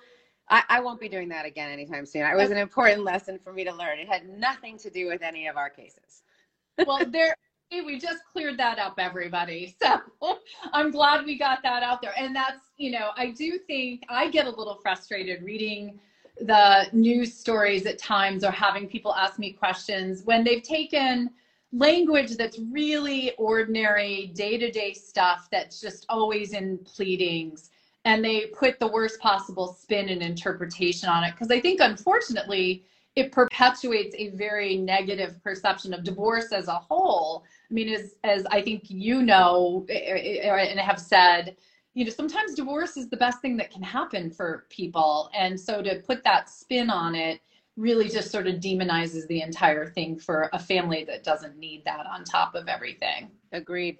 I, 0.52 0.62
I 0.68 0.80
won't 0.80 1.00
be 1.00 1.08
doing 1.08 1.28
that 1.28 1.46
again 1.46 1.70
anytime 1.70 2.04
soon. 2.04 2.22
It 2.22 2.36
was 2.36 2.50
an 2.50 2.56
important 2.56 3.04
lesson 3.04 3.38
for 3.38 3.52
me 3.52 3.62
to 3.62 3.72
learn. 3.72 4.00
It 4.00 4.08
had 4.08 4.28
nothing 4.28 4.76
to 4.78 4.90
do 4.90 5.06
with 5.06 5.22
any 5.22 5.46
of 5.46 5.56
our 5.56 5.70
cases. 5.70 6.22
Well 6.86 7.04
there 7.06 7.34
we 7.70 8.00
just 8.00 8.24
cleared 8.32 8.58
that 8.58 8.78
up 8.78 8.94
everybody. 8.98 9.76
So 10.22 10.38
i'm 10.72 10.90
glad 10.90 11.24
we 11.24 11.38
got 11.38 11.62
that 11.62 11.82
out 11.82 12.00
there. 12.02 12.12
And 12.16 12.34
that's 12.34 12.60
you 12.76 12.92
know 12.92 13.10
i 13.16 13.30
do 13.30 13.58
think 13.66 14.02
i 14.08 14.30
get 14.30 14.46
a 14.46 14.50
little 14.50 14.78
frustrated 14.82 15.42
reading 15.42 15.98
the 16.40 16.88
news 16.92 17.34
stories 17.34 17.86
at 17.86 17.98
times 17.98 18.44
or 18.44 18.50
having 18.50 18.88
people 18.88 19.14
ask 19.14 19.38
me 19.38 19.52
questions 19.52 20.22
when 20.24 20.42
they've 20.42 20.62
taken 20.62 21.30
language 21.72 22.36
that's 22.36 22.58
really 22.70 23.32
ordinary 23.36 24.32
day-to-day 24.34 24.92
stuff 24.92 25.48
that's 25.52 25.80
just 25.80 26.04
always 26.08 26.52
in 26.52 26.78
pleadings 26.78 27.70
and 28.04 28.24
they 28.24 28.46
put 28.46 28.78
the 28.80 28.88
worst 28.88 29.20
possible 29.20 29.76
spin 29.78 30.08
and 30.08 30.22
interpretation 30.22 31.08
on 31.08 31.22
it. 31.24 31.32
Because 31.32 31.50
i 31.50 31.60
think 31.60 31.80
unfortunately 31.80 32.84
it 33.16 33.32
perpetuates 33.32 34.14
a 34.18 34.30
very 34.30 34.76
negative 34.76 35.42
perception 35.42 35.92
of 35.92 36.04
divorce 36.04 36.52
as 36.52 36.68
a 36.68 36.74
whole. 36.74 37.44
I 37.70 37.74
mean 37.74 37.88
as 37.92 38.16
as 38.24 38.46
i 38.46 38.62
think 38.62 38.90
you 38.90 39.22
know 39.22 39.86
eh, 39.88 40.40
eh, 40.42 40.64
and 40.70 40.80
have 40.80 40.98
said 40.98 41.56
you 41.94 42.04
know, 42.04 42.10
sometimes 42.10 42.54
divorce 42.54 42.96
is 42.96 43.08
the 43.08 43.16
best 43.16 43.40
thing 43.40 43.56
that 43.56 43.70
can 43.70 43.82
happen 43.82 44.30
for 44.30 44.66
people. 44.70 45.30
And 45.34 45.58
so 45.58 45.82
to 45.82 45.96
put 45.96 46.22
that 46.24 46.48
spin 46.48 46.90
on 46.90 47.14
it 47.14 47.40
really 47.76 48.08
just 48.08 48.30
sort 48.30 48.46
of 48.46 48.56
demonizes 48.56 49.26
the 49.26 49.40
entire 49.42 49.86
thing 49.86 50.18
for 50.18 50.50
a 50.52 50.58
family 50.58 51.04
that 51.04 51.24
doesn't 51.24 51.56
need 51.56 51.84
that 51.84 52.06
on 52.06 52.24
top 52.24 52.54
of 52.54 52.68
everything. 52.68 53.30
Agreed. 53.52 53.98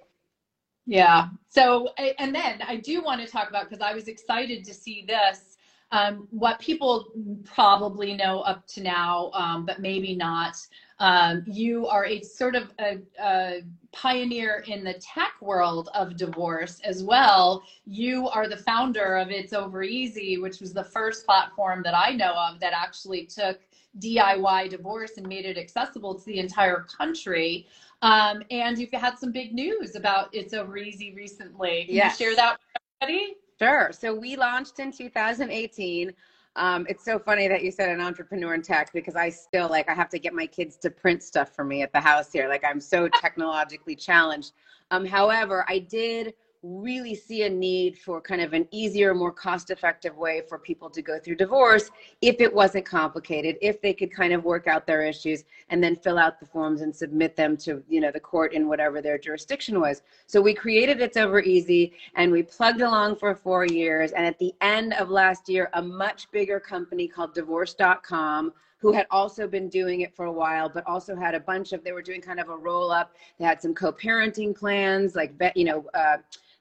Yeah. 0.85 1.29
So, 1.49 1.89
and 2.19 2.33
then 2.33 2.61
I 2.67 2.77
do 2.77 3.01
want 3.01 3.21
to 3.21 3.27
talk 3.27 3.49
about 3.49 3.69
because 3.69 3.81
I 3.81 3.93
was 3.93 4.07
excited 4.07 4.63
to 4.65 4.73
see 4.73 5.05
this. 5.07 5.57
Um, 5.93 6.27
what 6.31 6.59
people 6.59 7.11
probably 7.43 8.13
know 8.13 8.41
up 8.41 8.65
to 8.67 8.81
now, 8.81 9.29
um, 9.33 9.65
but 9.65 9.81
maybe 9.81 10.15
not, 10.15 10.55
um, 11.01 11.43
you 11.47 11.87
are 11.87 12.05
a 12.05 12.21
sort 12.21 12.55
of 12.55 12.71
a, 12.79 12.99
a, 13.19 13.61
pioneer 13.91 14.63
in 14.67 14.85
the 14.85 14.93
tech 14.93 15.33
world 15.41 15.89
of 15.93 16.15
divorce 16.15 16.79
as 16.85 17.03
well. 17.03 17.63
You 17.85 18.29
are 18.29 18.47
the 18.47 18.55
founder 18.55 19.17
of 19.17 19.31
It's 19.31 19.51
Over 19.51 19.83
Easy, 19.83 20.37
which 20.37 20.61
was 20.61 20.73
the 20.73 20.83
first 20.83 21.25
platform 21.25 21.81
that 21.83 21.93
I 21.93 22.11
know 22.11 22.33
of 22.33 22.59
that 22.61 22.71
actually 22.71 23.25
took 23.25 23.59
DIY 23.99 24.69
divorce 24.69 25.17
and 25.17 25.27
made 25.27 25.45
it 25.45 25.57
accessible 25.57 26.13
to 26.15 26.23
the 26.25 26.37
entire 26.37 26.85
country. 26.97 27.67
Um, 28.01 28.43
and 28.49 28.77
you've 28.77 28.91
had 28.91 29.17
some 29.17 29.31
big 29.31 29.53
news 29.53 29.95
about 29.95 30.29
It's 30.33 30.53
Over 30.53 30.77
Easy 30.77 31.13
recently. 31.13 31.85
Can 31.85 31.95
yes. 31.95 32.19
you 32.19 32.27
share 32.27 32.35
that 32.35 32.59
with 32.59 32.83
everybody? 33.01 33.35
Sure. 33.59 33.91
So 33.91 34.13
we 34.13 34.35
launched 34.35 34.79
in 34.79 34.91
2018. 34.91 36.13
Um, 36.55 36.85
it's 36.89 37.05
so 37.05 37.17
funny 37.17 37.47
that 37.47 37.63
you 37.63 37.71
said 37.71 37.89
an 37.89 38.01
entrepreneur 38.01 38.53
in 38.53 38.61
tech 38.61 38.91
because 38.91 39.15
I 39.15 39.29
still 39.29 39.69
like 39.69 39.89
I 39.89 39.93
have 39.93 40.09
to 40.09 40.19
get 40.19 40.33
my 40.33 40.45
kids 40.45 40.75
to 40.77 40.89
print 40.89 41.23
stuff 41.23 41.55
for 41.55 41.63
me 41.63 41.81
at 41.81 41.93
the 41.93 42.01
house 42.01 42.31
here. 42.31 42.49
Like 42.49 42.63
I'm 42.65 42.81
so 42.81 43.07
technologically 43.21 43.95
challenged. 43.95 44.53
Um, 44.91 45.05
however, 45.05 45.65
I 45.69 45.79
did 45.79 46.33
really 46.63 47.15
see 47.15 47.43
a 47.43 47.49
need 47.49 47.97
for 47.97 48.21
kind 48.21 48.41
of 48.41 48.53
an 48.53 48.67
easier, 48.71 49.15
more 49.15 49.31
cost 49.31 49.71
effective 49.71 50.15
way 50.15 50.41
for 50.47 50.59
people 50.59 50.89
to 50.91 51.01
go 51.01 51.17
through 51.19 51.35
divorce 51.35 51.89
if 52.21 52.39
it 52.39 52.53
wasn't 52.53 52.85
complicated, 52.85 53.57
if 53.61 53.81
they 53.81 53.93
could 53.93 54.13
kind 54.13 54.31
of 54.31 54.43
work 54.43 54.67
out 54.67 54.85
their 54.85 55.03
issues 55.03 55.43
and 55.69 55.83
then 55.83 55.95
fill 55.95 56.19
out 56.19 56.39
the 56.39 56.45
forms 56.45 56.81
and 56.81 56.95
submit 56.95 57.35
them 57.35 57.57
to, 57.57 57.81
you 57.89 57.99
know, 57.99 58.11
the 58.11 58.19
court 58.19 58.53
in 58.53 58.67
whatever 58.67 59.01
their 59.01 59.17
jurisdiction 59.17 59.79
was. 59.79 60.03
So 60.27 60.39
we 60.39 60.53
created 60.53 61.01
It's 61.01 61.17
Over 61.17 61.39
Easy 61.39 61.93
and 62.15 62.31
we 62.31 62.43
plugged 62.43 62.81
along 62.81 63.15
for 63.15 63.33
four 63.33 63.65
years. 63.65 64.11
And 64.11 64.25
at 64.25 64.37
the 64.37 64.53
end 64.61 64.93
of 64.93 65.09
last 65.09 65.49
year, 65.49 65.69
a 65.73 65.81
much 65.81 66.29
bigger 66.31 66.59
company 66.59 67.07
called 67.07 67.33
divorce.com 67.33 68.53
who 68.77 68.91
had 68.91 69.05
also 69.11 69.47
been 69.47 69.69
doing 69.69 70.01
it 70.01 70.15
for 70.15 70.25
a 70.25 70.31
while, 70.31 70.67
but 70.67 70.85
also 70.87 71.15
had 71.15 71.35
a 71.35 71.39
bunch 71.39 71.71
of, 71.71 71.83
they 71.83 71.91
were 71.91 72.01
doing 72.01 72.19
kind 72.19 72.39
of 72.39 72.49
a 72.49 72.57
roll 72.57 72.89
up. 72.91 73.15
They 73.37 73.45
had 73.45 73.61
some 73.61 73.75
co 73.75 73.91
parenting 73.91 74.57
plans, 74.57 75.15
like, 75.15 75.33
you 75.55 75.65
know, 75.65 75.85
uh, 75.93 76.17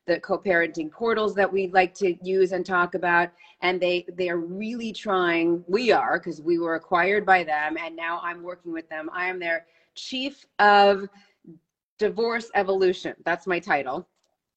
the 0.06 0.18
co-parenting 0.20 0.90
portals 0.90 1.34
that 1.34 1.52
we 1.52 1.68
like 1.68 1.94
to 1.94 2.16
use 2.22 2.52
and 2.52 2.64
talk 2.64 2.94
about. 2.94 3.30
And 3.62 3.80
they 3.80 4.06
they 4.16 4.28
are 4.28 4.38
really 4.38 4.92
trying 4.92 5.64
we 5.68 5.92
are 5.92 6.18
because 6.18 6.40
we 6.40 6.58
were 6.58 6.74
acquired 6.74 7.26
by 7.26 7.44
them 7.44 7.76
and 7.78 7.94
now 7.94 8.20
i'm 8.22 8.42
working 8.42 8.72
with 8.72 8.88
them. 8.88 9.10
I 9.12 9.26
am 9.26 9.38
their 9.38 9.66
chief 9.94 10.44
of 10.58 11.08
divorce 11.98 12.50
evolution. 12.54 13.14
That's 13.24 13.46
my 13.46 13.58
title. 13.58 14.08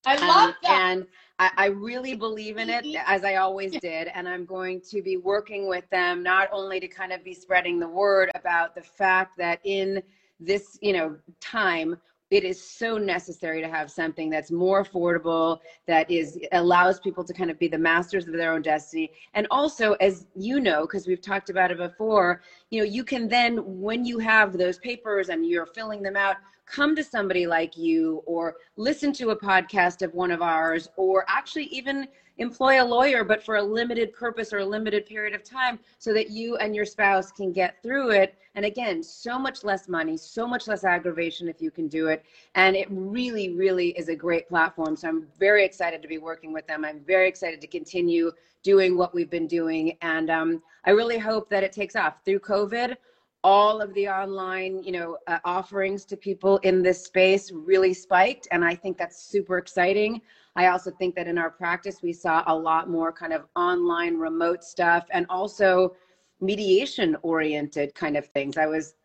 I 0.05 0.15
love 0.15 0.49
um, 0.49 0.55
that. 0.63 0.71
and 0.71 1.07
I, 1.39 1.51
I 1.57 1.65
really 1.67 2.15
believe 2.15 2.57
in 2.57 2.69
it 2.69 2.85
as 3.05 3.23
i 3.23 3.35
always 3.35 3.71
did 3.79 4.09
and 4.13 4.27
i'm 4.27 4.45
going 4.45 4.81
to 4.89 5.01
be 5.01 5.17
working 5.17 5.67
with 5.67 5.89
them 5.89 6.21
not 6.21 6.49
only 6.51 6.79
to 6.79 6.87
kind 6.87 7.13
of 7.13 7.23
be 7.23 7.33
spreading 7.33 7.79
the 7.79 7.87
word 7.87 8.29
about 8.35 8.75
the 8.75 8.81
fact 8.81 9.37
that 9.37 9.59
in 9.63 10.03
this 10.39 10.77
you 10.81 10.93
know 10.93 11.15
time 11.39 11.95
it 12.33 12.43
is 12.43 12.59
so 12.59 12.97
necessary 12.97 13.61
to 13.61 13.67
have 13.67 13.91
something 13.91 14.27
that's 14.27 14.49
more 14.49 14.83
affordable 14.83 15.59
that 15.85 16.09
is 16.09 16.39
allows 16.53 16.99
people 16.99 17.23
to 17.23 17.31
kind 17.31 17.51
of 17.51 17.59
be 17.59 17.67
the 17.67 17.77
masters 17.77 18.27
of 18.27 18.33
their 18.33 18.53
own 18.53 18.63
destiny. 18.63 19.11
And 19.35 19.45
also 19.51 19.93
as 19.93 20.25
you 20.35 20.59
know 20.59 20.81
because 20.81 21.05
we've 21.05 21.21
talked 21.21 21.51
about 21.51 21.69
it 21.69 21.77
before 21.77 22.41
you 22.71 22.79
know 22.79 22.85
you 22.85 23.03
can 23.03 23.27
then 23.27 23.59
when 23.79 24.03
you 24.03 24.17
have 24.17 24.57
those 24.57 24.79
papers 24.79 25.29
and 25.29 25.45
you're 25.45 25.67
filling 25.67 26.01
them 26.01 26.15
out 26.15 26.37
come 26.65 26.95
to 26.95 27.03
somebody 27.03 27.45
like 27.45 27.77
you 27.77 28.23
or 28.25 28.55
listen 28.77 29.13
to 29.13 29.29
a 29.29 29.35
podcast 29.35 30.01
of 30.01 30.11
one 30.15 30.31
of 30.31 30.41
ours 30.41 30.87
or 30.97 31.25
actually 31.27 31.65
even 31.65 32.07
employ 32.37 32.81
a 32.81 32.85
lawyer, 32.85 33.23
but 33.23 33.43
for 33.43 33.57
a 33.57 33.63
limited 33.63 34.13
purpose 34.13 34.53
or 34.53 34.59
a 34.59 34.65
limited 34.65 35.05
period 35.05 35.33
of 35.33 35.43
time 35.43 35.79
so 35.99 36.13
that 36.13 36.29
you 36.29 36.57
and 36.57 36.75
your 36.75 36.85
spouse 36.85 37.31
can 37.31 37.51
get 37.51 37.81
through 37.81 38.11
it. 38.11 38.35
And 38.55 38.65
again, 38.65 39.01
so 39.01 39.39
much 39.39 39.63
less 39.63 39.87
money, 39.87 40.17
so 40.17 40.47
much 40.47 40.67
less 40.67 40.83
aggravation 40.83 41.47
if 41.47 41.61
you 41.61 41.71
can 41.71 41.87
do 41.87 42.07
it. 42.07 42.23
And 42.55 42.75
it 42.75 42.87
really, 42.91 43.53
really 43.53 43.89
is 43.89 44.09
a 44.09 44.15
great 44.15 44.47
platform. 44.47 44.95
So 44.95 45.07
I'm 45.07 45.27
very 45.39 45.65
excited 45.65 46.01
to 46.01 46.07
be 46.07 46.17
working 46.17 46.53
with 46.53 46.67
them. 46.67 46.85
I'm 46.85 46.99
very 46.99 47.27
excited 47.27 47.61
to 47.61 47.67
continue 47.67 48.31
doing 48.61 48.97
what 48.97 49.13
we've 49.13 49.29
been 49.29 49.47
doing. 49.47 49.97
And 50.01 50.29
um, 50.29 50.63
I 50.85 50.91
really 50.91 51.17
hope 51.17 51.49
that 51.49 51.63
it 51.63 51.71
takes 51.71 51.95
off 51.95 52.23
through 52.23 52.39
COVID 52.39 52.95
all 53.43 53.81
of 53.81 53.93
the 53.93 54.07
online 54.07 54.81
you 54.83 54.91
know 54.91 55.17
uh, 55.27 55.39
offerings 55.43 56.05
to 56.05 56.15
people 56.15 56.57
in 56.59 56.81
this 56.81 57.03
space 57.03 57.51
really 57.51 57.93
spiked 57.93 58.47
and 58.51 58.63
i 58.63 58.73
think 58.73 58.97
that's 58.97 59.23
super 59.23 59.57
exciting 59.57 60.21
I 60.55 60.67
also 60.67 60.91
think 60.91 61.15
that 61.15 61.27
in 61.27 61.37
our 61.37 61.49
practice, 61.49 62.01
we 62.01 62.13
saw 62.13 62.43
a 62.47 62.55
lot 62.55 62.89
more 62.89 63.11
kind 63.11 63.33
of 63.33 63.45
online 63.55 64.17
remote 64.17 64.63
stuff 64.63 65.05
and 65.09 65.25
also 65.29 65.95
mediation 66.41 67.17
oriented 67.21 67.95
kind 67.95 68.17
of 68.17 68.27
things. 68.27 68.57
I 68.57 68.67
was 68.67 68.95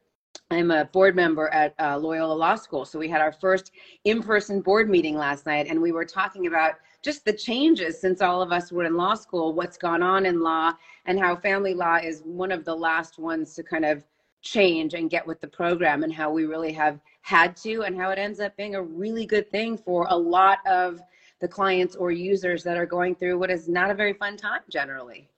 I'm 0.50 0.70
a 0.70 0.84
board 0.84 1.16
member 1.16 1.48
at 1.48 1.74
uh, 1.78 1.98
Loyola 1.98 2.32
Law 2.32 2.54
School. 2.54 2.84
So 2.84 2.98
we 2.98 3.08
had 3.08 3.20
our 3.20 3.32
first 3.32 3.72
in 4.04 4.22
person 4.22 4.60
board 4.60 4.88
meeting 4.88 5.16
last 5.16 5.46
night, 5.46 5.66
and 5.68 5.80
we 5.80 5.92
were 5.92 6.04
talking 6.04 6.46
about 6.46 6.74
just 7.02 7.24
the 7.24 7.32
changes 7.32 8.00
since 8.00 8.20
all 8.22 8.40
of 8.40 8.52
us 8.52 8.70
were 8.70 8.84
in 8.84 8.96
law 8.96 9.14
school, 9.14 9.52
what's 9.52 9.76
gone 9.76 10.02
on 10.02 10.26
in 10.26 10.40
law, 10.40 10.72
and 11.06 11.18
how 11.18 11.36
family 11.36 11.74
law 11.74 11.96
is 11.96 12.22
one 12.24 12.52
of 12.52 12.64
the 12.64 12.74
last 12.74 13.18
ones 13.18 13.54
to 13.54 13.62
kind 13.62 13.84
of 13.84 14.04
change 14.42 14.94
and 14.94 15.10
get 15.10 15.26
with 15.26 15.40
the 15.40 15.48
program, 15.48 16.02
and 16.04 16.12
how 16.12 16.30
we 16.30 16.44
really 16.44 16.72
have 16.72 17.00
had 17.22 17.56
to, 17.56 17.82
and 17.82 17.96
how 17.96 18.10
it 18.10 18.18
ends 18.18 18.40
up 18.40 18.56
being 18.56 18.74
a 18.74 18.82
really 18.82 19.26
good 19.26 19.50
thing 19.50 19.76
for 19.76 20.06
a 20.08 20.16
lot 20.16 20.58
of 20.66 21.00
the 21.40 21.48
clients 21.48 21.94
or 21.96 22.10
users 22.10 22.62
that 22.64 22.76
are 22.76 22.86
going 22.86 23.14
through 23.14 23.38
what 23.38 23.50
is 23.50 23.68
not 23.68 23.90
a 23.90 23.94
very 23.94 24.12
fun 24.12 24.36
time 24.36 24.60
generally. 24.70 25.28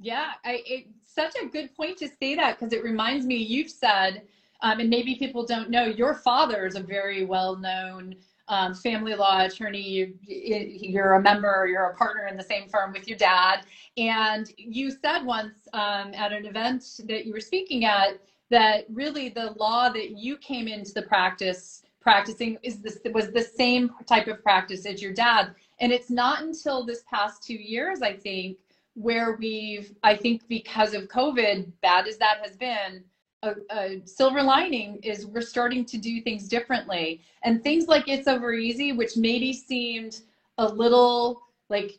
Yeah, 0.00 0.32
I, 0.44 0.62
it's 0.66 0.88
such 1.04 1.34
a 1.42 1.46
good 1.46 1.74
point 1.74 1.96
to 1.98 2.08
say 2.20 2.34
that 2.34 2.58
because 2.58 2.72
it 2.72 2.84
reminds 2.84 3.26
me 3.26 3.36
you've 3.36 3.70
said, 3.70 4.22
um, 4.62 4.80
and 4.80 4.90
maybe 4.90 5.16
people 5.16 5.46
don't 5.46 5.70
know, 5.70 5.84
your 5.84 6.14
father 6.14 6.66
is 6.66 6.74
a 6.74 6.80
very 6.80 7.24
well 7.24 7.56
known 7.56 8.16
um, 8.48 8.74
family 8.74 9.14
law 9.14 9.42
attorney. 9.44 9.80
You, 9.82 10.14
you're 10.22 11.14
a 11.14 11.20
member, 11.22 11.66
you're 11.70 11.86
a 11.86 11.96
partner 11.96 12.26
in 12.26 12.36
the 12.36 12.42
same 12.42 12.68
firm 12.68 12.92
with 12.92 13.08
your 13.08 13.18
dad. 13.18 13.66
And 13.96 14.50
you 14.56 14.90
said 14.90 15.24
once 15.24 15.54
um, 15.72 16.14
at 16.14 16.32
an 16.32 16.46
event 16.46 16.84
that 17.08 17.26
you 17.26 17.32
were 17.32 17.40
speaking 17.40 17.84
at 17.84 18.20
that 18.50 18.84
really 18.90 19.30
the 19.30 19.52
law 19.58 19.88
that 19.88 20.18
you 20.18 20.36
came 20.38 20.68
into 20.68 20.92
the 20.92 21.02
practice 21.02 21.82
practicing 22.00 22.58
is 22.62 22.80
this 22.80 22.98
was 23.14 23.32
the 23.32 23.42
same 23.42 23.90
type 24.06 24.28
of 24.28 24.42
practice 24.42 24.84
as 24.86 25.00
your 25.02 25.12
dad 25.14 25.54
And 25.80 25.92
it's 25.92 26.10
not 26.10 26.42
until 26.42 26.84
this 26.84 27.02
past 27.10 27.42
two 27.42 27.54
years, 27.54 28.02
I 28.02 28.14
think, 28.14 28.58
where 28.94 29.36
we've, 29.38 29.92
I 30.02 30.16
think 30.16 30.46
because 30.48 30.94
of 30.94 31.08
COVID, 31.08 31.72
bad 31.82 32.06
as 32.06 32.18
that 32.18 32.38
has 32.44 32.56
been, 32.56 33.04
a, 33.44 33.54
a, 33.70 34.02
silver 34.04 34.42
lining 34.42 34.96
is 35.02 35.26
we're 35.26 35.42
starting 35.42 35.84
to 35.86 35.98
do 35.98 36.20
things 36.20 36.48
differently. 36.48 37.20
And 37.42 37.62
things 37.62 37.86
like 37.86 38.08
It's 38.08 38.26
Over 38.26 38.52
Easy, 38.52 38.92
which 38.92 39.16
maybe 39.16 39.52
seemed 39.52 40.20
a 40.58 40.66
little 40.66 41.42
like 41.68 41.98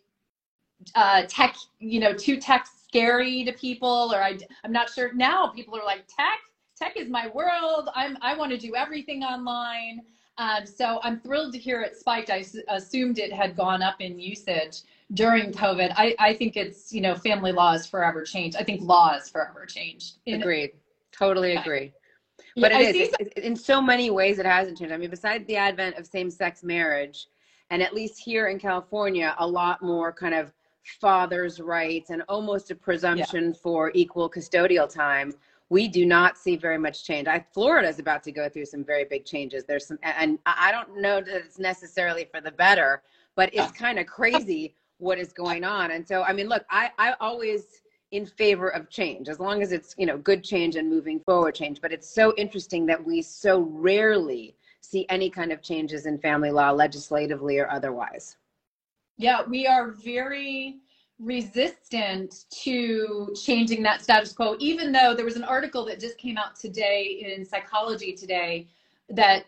uh, 0.95 1.23
tech, 1.27 1.55
you 1.79 1.99
know, 1.99 2.13
too 2.13 2.37
tech 2.39 2.67
scary 2.87 3.43
to 3.43 3.53
people, 3.53 4.11
or 4.13 4.21
I, 4.21 4.37
I'm 4.63 4.71
not 4.71 4.89
sure. 4.89 5.13
Now 5.13 5.47
people 5.47 5.77
are 5.77 5.85
like, 5.85 6.05
tech, 6.07 6.39
tech 6.77 6.97
is 6.97 7.09
my 7.09 7.27
world. 7.27 7.89
I'm, 7.95 8.17
I 8.21 8.35
want 8.35 8.51
to 8.51 8.57
do 8.57 8.75
everything 8.75 9.23
online. 9.23 10.01
Um, 10.37 10.65
so 10.65 10.99
I'm 11.03 11.19
thrilled 11.21 11.53
to 11.53 11.59
hear 11.59 11.81
it 11.81 11.95
spiked. 11.95 12.29
I 12.29 12.43
assumed 12.67 13.19
it 13.19 13.31
had 13.31 13.55
gone 13.55 13.81
up 13.81 14.01
in 14.01 14.19
usage 14.19 14.81
during 15.13 15.51
COVID. 15.51 15.93
I, 15.95 16.15
I 16.19 16.33
think 16.33 16.57
it's, 16.57 16.91
you 16.91 17.01
know, 17.01 17.15
family 17.15 17.51
laws 17.51 17.87
forever 17.87 18.23
changed. 18.23 18.57
I 18.57 18.63
think 18.63 18.81
laws 18.81 19.29
forever 19.29 19.65
changed. 19.65 20.17
In, 20.25 20.41
Agreed. 20.41 20.71
Totally 21.17 21.55
agree. 21.55 21.93
But 22.57 22.71
yeah, 22.71 22.79
it 22.79 22.95
is 22.95 23.09
some- 23.09 23.43
in 23.43 23.55
so 23.55 23.81
many 23.81 24.09
ways 24.09 24.39
it 24.39 24.45
hasn't 24.45 24.77
changed. 24.77 24.93
I 24.93 24.97
mean, 24.97 25.09
besides 25.09 25.45
the 25.47 25.57
advent 25.57 25.97
of 25.97 26.05
same-sex 26.05 26.63
marriage, 26.63 27.27
and 27.69 27.81
at 27.81 27.93
least 27.93 28.19
here 28.19 28.47
in 28.47 28.59
California, 28.59 29.35
a 29.39 29.47
lot 29.47 29.81
more 29.81 30.13
kind 30.13 30.33
of 30.33 30.53
father's 31.01 31.59
rights 31.59 32.11
and 32.11 32.21
almost 32.29 32.71
a 32.71 32.75
presumption 32.75 33.47
yeah. 33.47 33.59
for 33.61 33.91
equal 33.93 34.29
custodial 34.29 34.87
time 34.87 35.33
we 35.69 35.87
do 35.87 36.05
not 36.05 36.37
see 36.37 36.55
very 36.55 36.77
much 36.77 37.03
change. 37.03 37.27
I, 37.27 37.43
Florida 37.53 37.87
is 37.87 37.99
about 37.99 38.23
to 38.23 38.31
go 38.31 38.47
through 38.47 38.65
some 38.65 38.83
very 38.83 39.05
big 39.05 39.25
changes. 39.25 39.63
There's 39.65 39.87
some, 39.87 39.97
and 40.03 40.37
I 40.45 40.71
don't 40.71 41.01
know 41.01 41.21
that 41.21 41.35
it's 41.35 41.57
necessarily 41.57 42.27
for 42.31 42.39
the 42.39 42.51
better, 42.51 43.01
but 43.35 43.49
it's 43.53 43.71
kind 43.71 43.97
of 43.97 44.05
crazy 44.05 44.75
what 44.99 45.17
is 45.17 45.33
going 45.33 45.63
on. 45.63 45.91
And 45.91 46.07
so, 46.07 46.23
I 46.23 46.33
mean, 46.33 46.47
look, 46.47 46.65
I, 46.69 46.91
I 46.99 47.15
always 47.19 47.81
in 48.15 48.25
favor 48.25 48.69
of 48.69 48.89
change 48.89 49.27
as 49.27 49.39
long 49.39 49.61
as 49.61 49.71
it's, 49.71 49.93
you 49.97 50.05
know, 50.05 50.17
good 50.17 50.43
change 50.43 50.77
and 50.77 50.89
moving 50.89 51.19
forward 51.19 51.53
change. 51.53 51.81
But 51.81 51.91
it's 51.91 52.09
so 52.09 52.33
interesting 52.37 52.85
that 52.85 53.03
we 53.03 53.21
so 53.21 53.59
rarely 53.59 54.55
see 54.81 55.05
any 55.09 55.29
kind 55.29 55.51
of 55.51 55.61
changes 55.61 56.05
in 56.05 56.17
family 56.19 56.51
law 56.51 56.71
legislatively 56.71 57.59
or 57.59 57.69
otherwise. 57.69 58.37
Yeah, 59.17 59.41
we 59.47 59.67
are 59.67 59.91
very 59.91 60.77
resistant 61.19 62.45
to 62.63 63.33
changing 63.41 63.81
that 63.83 64.01
status 64.01 64.33
quo, 64.33 64.55
even 64.59 64.91
though 64.91 65.13
there 65.13 65.25
was 65.25 65.37
an 65.37 65.43
article 65.43 65.85
that 65.85 65.99
just 65.99 66.17
came 66.17 66.37
out 66.37 66.55
today 66.55 67.25
in 67.25 67.45
Psychology 67.45 68.13
Today 68.13 68.67
that 69.09 69.45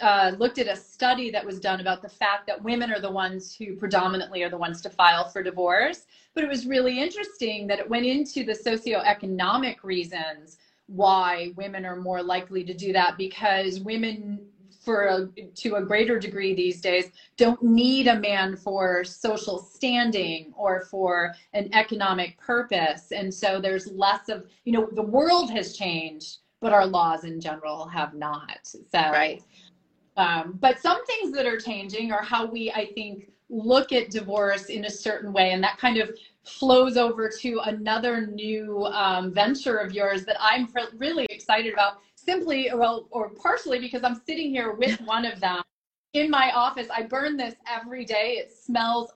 uh, 0.00 0.32
looked 0.38 0.58
at 0.58 0.68
a 0.68 0.76
study 0.76 1.30
that 1.30 1.44
was 1.44 1.60
done 1.60 1.80
about 1.80 2.02
the 2.02 2.08
fact 2.08 2.46
that 2.46 2.62
women 2.62 2.92
are 2.92 3.00
the 3.00 3.10
ones 3.10 3.54
who 3.54 3.74
predominantly 3.76 4.42
are 4.42 4.50
the 4.50 4.58
ones 4.58 4.80
to 4.82 4.90
file 4.90 5.28
for 5.28 5.42
divorce. 5.42 6.06
But 6.34 6.44
it 6.44 6.48
was 6.48 6.66
really 6.66 7.00
interesting 7.00 7.66
that 7.66 7.78
it 7.78 7.88
went 7.88 8.06
into 8.06 8.44
the 8.44 8.52
socioeconomic 8.52 9.82
reasons 9.82 10.58
why 10.86 11.52
women 11.56 11.84
are 11.84 11.96
more 11.96 12.22
likely 12.22 12.64
to 12.64 12.74
do 12.74 12.92
that 12.92 13.18
because 13.18 13.80
women 13.80 14.40
for 14.80 15.06
a, 15.06 15.42
to 15.54 15.74
a 15.74 15.82
greater 15.82 16.18
degree 16.18 16.54
these 16.54 16.80
days 16.80 17.10
don't 17.36 17.62
need 17.62 18.06
a 18.06 18.18
man 18.18 18.56
for 18.56 19.04
social 19.04 19.58
standing 19.58 20.52
or 20.56 20.82
for 20.90 21.34
an 21.52 21.68
economic 21.74 22.38
purpose. 22.38 23.12
And 23.12 23.32
so 23.32 23.60
there's 23.60 23.88
less 23.88 24.30
of 24.30 24.46
you 24.64 24.72
know 24.72 24.88
the 24.92 25.02
world 25.02 25.50
has 25.50 25.76
changed 25.76 26.38
but 26.60 26.72
our 26.72 26.86
laws 26.86 27.24
in 27.24 27.40
general 27.40 27.86
have 27.86 28.14
not. 28.14 28.60
So 28.62 28.80
right 28.94 29.42
um, 30.18 30.58
but 30.60 30.80
some 30.80 31.04
things 31.06 31.32
that 31.32 31.46
are 31.46 31.58
changing 31.58 32.12
are 32.12 32.22
how 32.22 32.44
we 32.44 32.70
i 32.72 32.86
think 32.94 33.30
look 33.50 33.92
at 33.92 34.10
divorce 34.10 34.66
in 34.66 34.84
a 34.84 34.90
certain 34.90 35.32
way 35.32 35.52
and 35.52 35.64
that 35.64 35.78
kind 35.78 35.96
of 35.96 36.10
flows 36.44 36.98
over 36.98 37.30
to 37.30 37.60
another 37.64 38.26
new 38.26 38.84
um, 38.86 39.32
venture 39.32 39.78
of 39.78 39.92
yours 39.92 40.24
that 40.24 40.36
i'm 40.40 40.68
really 40.98 41.26
excited 41.30 41.72
about 41.72 41.98
simply 42.28 42.70
or, 42.70 43.06
or 43.10 43.30
partially 43.30 43.78
because 43.78 44.02
I'm 44.04 44.20
sitting 44.26 44.50
here 44.50 44.72
with 44.72 45.00
one 45.02 45.24
of 45.24 45.40
them 45.40 45.62
in 46.12 46.30
my 46.30 46.52
office. 46.54 46.88
I 46.94 47.02
burn 47.02 47.36
this 47.36 47.54
every 47.66 48.04
day. 48.04 48.36
It 48.38 48.52
smells 48.52 49.12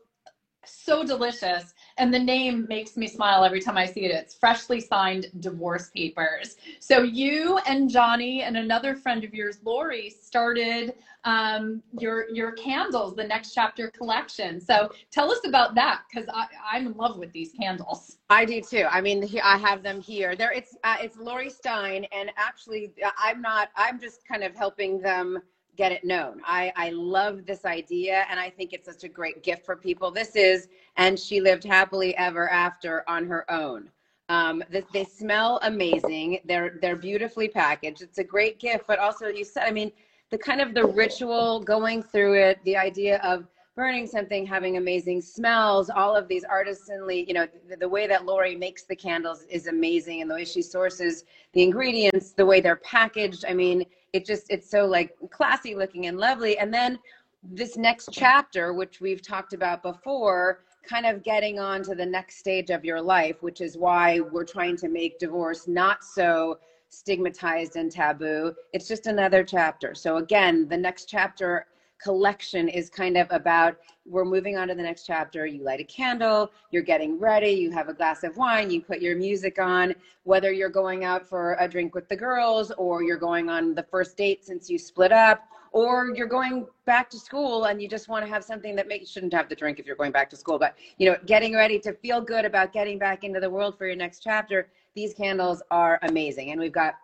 so 0.65 1.05
delicious. 1.05 1.75
And 1.99 2.13
the 2.13 2.19
name 2.19 2.67
makes 2.69 2.97
me 2.97 3.07
smile 3.07 3.45
every 3.45 3.61
time 3.61 3.77
I 3.77 3.87
see 3.87 4.05
it. 4.05 4.13
It's 4.13 4.35
freshly 4.35 4.81
signed 4.81 5.27
divorce 5.41 5.91
papers. 5.91 6.57
So 6.81 7.03
you 7.03 7.59
and 7.67 7.91
Johnnie 7.91 8.43
and 8.43 8.57
another 8.57 8.95
friend 8.95 9.25
of 9.25 9.35
yours, 9.35 9.59
Laurie, 9.65 10.11
started 10.11 10.95
um, 11.25 11.83
your 11.99 12.29
your 12.31 12.53
candles, 12.53 13.15
the 13.15 13.25
next 13.25 13.55
chapter 13.55 13.91
collection. 13.91 14.61
So 14.61 14.91
tell 15.11 15.31
us 15.31 15.41
about 15.47 15.75
that 15.77 16.03
because 16.11 16.29
I'm 16.71 16.87
in 16.87 16.95
love 16.95 17.19
with 17.19 17.33
these 17.33 17.53
candles. 17.53 18.19
I 18.31 18.45
do 18.45 18.61
too. 18.61 18.87
I 18.91 19.01
mean, 19.01 19.29
I 19.43 19.57
have 19.59 19.83
them 19.83 20.01
here. 20.01 20.35
There, 20.35 20.53
it's 20.53 20.77
uh, 20.85 20.97
it's 21.01 21.17
Laurie 21.17 21.51
Stein, 21.51 22.07
and 22.13 22.31
actually, 22.37 22.93
uh, 23.05 23.11
I'm 23.19 23.41
not. 23.41 23.71
I'm 23.77 24.01
just 24.01 24.27
kind 24.27 24.43
of 24.43 24.57
helping 24.57 25.01
them 25.01 25.41
get 25.77 25.93
it 25.93 26.05
known. 26.05 26.41
I, 26.47 26.73
I 26.77 26.91
love 26.91 27.47
this 27.47 27.65
idea 27.65 28.25
and 28.31 28.39
I 28.39 28.51
think 28.51 28.73
it's 28.73 28.87
such 28.87 29.05
a 29.05 29.09
great 29.09 29.43
gift 29.43 29.65
for 29.65 29.77
people. 29.77 30.11
This 30.11 30.37
is, 30.37 30.69
and 30.97 31.19
she 31.19 31.41
lived 31.41 31.65
happily 31.65 32.17
ever 32.17 32.51
after 32.51 33.09
on 33.09 33.27
her 33.27 33.51
own. 33.51 33.89
Um, 34.29 34.63
they, 34.71 34.85
they 34.93 35.05
smell 35.05 35.59
amazing. 35.63 36.41
They're, 36.45 36.79
they're 36.81 36.97
beautifully 36.97 37.49
packaged. 37.49 38.03
It's 38.03 38.19
a 38.19 38.25
great 38.25 38.61
gift, 38.61 38.85
but 38.87 38.99
also 38.99 39.29
you 39.29 39.45
said, 39.45 39.65
I 39.65 39.71
mean, 39.71 39.93
the 40.31 40.39
kind 40.39 40.61
of 40.61 40.75
the 40.75 40.87
ritual 40.87 41.61
going 41.61 42.03
through 42.03 42.35
it, 42.35 42.59
the 42.65 42.77
idea 42.77 43.19
of 43.19 43.47
burning 43.75 44.07
something, 44.07 44.47
having 44.47 44.77
amazing 44.77 45.23
smells, 45.23 45.89
all 45.89 46.15
of 46.15 46.29
these 46.29 46.45
artisanally, 46.45 47.27
you 47.27 47.35
know, 47.35 47.47
the, 47.69 47.77
the, 47.77 47.89
way 47.89 48.07
that 48.07 48.27
Laurie 48.27 48.55
makes 48.55 48.85
the 48.85 48.95
candles 48.95 49.45
is 49.49 49.67
amazing 49.67 50.21
and 50.21 50.31
the 50.31 50.35
way 50.35 50.45
she 50.45 50.61
sources 50.61 51.25
the 51.55 51.63
ingredients, 51.63 52.33
the 52.33 52.45
way 52.45 52.61
they're 52.61 52.77
packaged. 52.77 53.45
I 53.49 53.55
mean, 53.55 53.85
it 54.13 54.25
just 54.25 54.47
it's 54.51 54.71
so 54.71 54.87
like 54.87 55.17
classy 55.31 55.75
looking 55.75 56.07
and 56.07 56.19
lovely. 56.19 56.59
And 56.59 56.73
then 56.73 56.99
this 57.43 57.77
next 57.77 58.11
chapter 58.13 58.73
which 58.73 59.01
we've 59.01 59.23
talked 59.23 59.53
about 59.53 59.83
before 59.83 60.61
kind 60.89 61.07
of 61.07 61.23
getting 61.23 61.59
on 61.59 61.83
to 61.83 61.95
the 61.95 62.07
next 62.07 62.39
stage 62.39 62.71
of 62.71 62.85
your 62.85 63.01
life 63.01 63.37
which 63.43 63.61
is 63.61 63.77
why 63.77 64.21
we're 64.21 64.45
trying 64.45 64.77
to 64.77 64.89
make 64.89 65.19
divorce 65.19 65.67
not 65.67 66.05
so 66.05 66.59
stigmatized 66.89 67.77
and 67.77 67.91
taboo. 67.91 68.53
It's 68.73 68.87
just 68.87 69.07
another 69.07 69.43
chapter. 69.43 69.95
So 69.95 70.19
again 70.19 70.69
the 70.69 70.77
next 70.77 71.09
chapter 71.09 71.67
collection 72.03 72.69
is 72.69 72.91
kind 72.91 73.17
of 73.17 73.27
about 73.31 73.77
we're 74.05 74.25
moving 74.25 74.57
on 74.57 74.69
to 74.69 74.75
the 74.75 74.83
next 74.83 75.07
chapter. 75.07 75.47
You 75.47 75.63
light 75.63 75.81
a 75.81 75.85
candle, 75.85 76.51
you're 76.71 76.83
getting 76.83 77.19
ready, 77.19 77.51
you 77.51 77.71
have 77.71 77.89
a 77.89 77.95
glass 77.95 78.25
of 78.25 78.37
wine, 78.37 78.71
you 78.71 78.81
put 78.81 79.01
your 79.01 79.17
music 79.17 79.61
on, 79.61 79.95
whether 80.25 80.53
you're 80.53 80.69
going 80.69 81.05
out 81.05 81.29
for 81.29 81.57
a 81.61 81.69
drink 81.69 81.95
with 81.95 82.09
the 82.09 82.17
girls 82.17 82.73
or 82.73 83.03
you're 83.03 83.17
going 83.17 83.49
on 83.49 83.75
the 83.75 83.83
first 83.85 84.17
date 84.17 84.45
since 84.45 84.69
you 84.69 84.79
split 84.79 85.13
up 85.13 85.45
or 85.73 86.13
you're 86.15 86.27
going 86.27 86.67
back 86.85 87.09
to 87.11 87.19
school 87.19 87.65
and 87.65 87.81
you 87.81 87.89
just 87.89 88.09
want 88.09 88.25
to 88.25 88.31
have 88.31 88.45
something 88.45 88.77
that 88.77 88.89
makes 88.89 89.03
you 89.03 89.07
shouldn't 89.07 89.33
have 89.33 89.49
the 89.49 89.55
drink 89.55 89.79
if 89.79 89.87
you're 89.87 89.97
going 89.97 90.13
back 90.13 90.29
to 90.29 90.37
school 90.37 90.59
but 90.59 90.75
you 90.99 91.09
know 91.09 91.17
getting 91.27 91.55
ready 91.55 91.79
to 91.79 91.93
feel 91.95 92.21
good 92.21 92.45
about 92.45 92.73
getting 92.73 92.99
back 92.99 93.25
into 93.25 93.41
the 93.41 93.49
world 93.49 93.77
for 93.79 93.87
your 93.87 93.97
next 93.97 94.21
chapter 94.21 94.69
these 94.95 95.15
candles 95.15 95.63
are 95.71 95.99
amazing 96.03 96.51
and 96.51 96.61
we've 96.61 96.73
got 96.73 96.95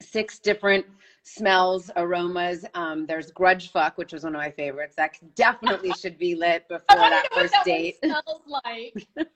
six 0.00 0.38
different 0.38 0.84
smells, 1.26 1.90
aromas. 1.96 2.64
Um, 2.74 3.04
there's 3.04 3.32
Grudge 3.32 3.72
Fuck, 3.72 3.98
which 3.98 4.12
was 4.12 4.22
one 4.22 4.34
of 4.34 4.40
my 4.40 4.50
favorites. 4.50 4.94
That 4.96 5.16
definitely 5.34 5.92
should 5.92 6.18
be 6.18 6.34
lit 6.34 6.68
before 6.68 6.84
that 6.88 7.26
first 7.34 7.52
that 7.52 7.64
date. 7.64 7.96
smells 8.02 8.42
like. 8.46 9.06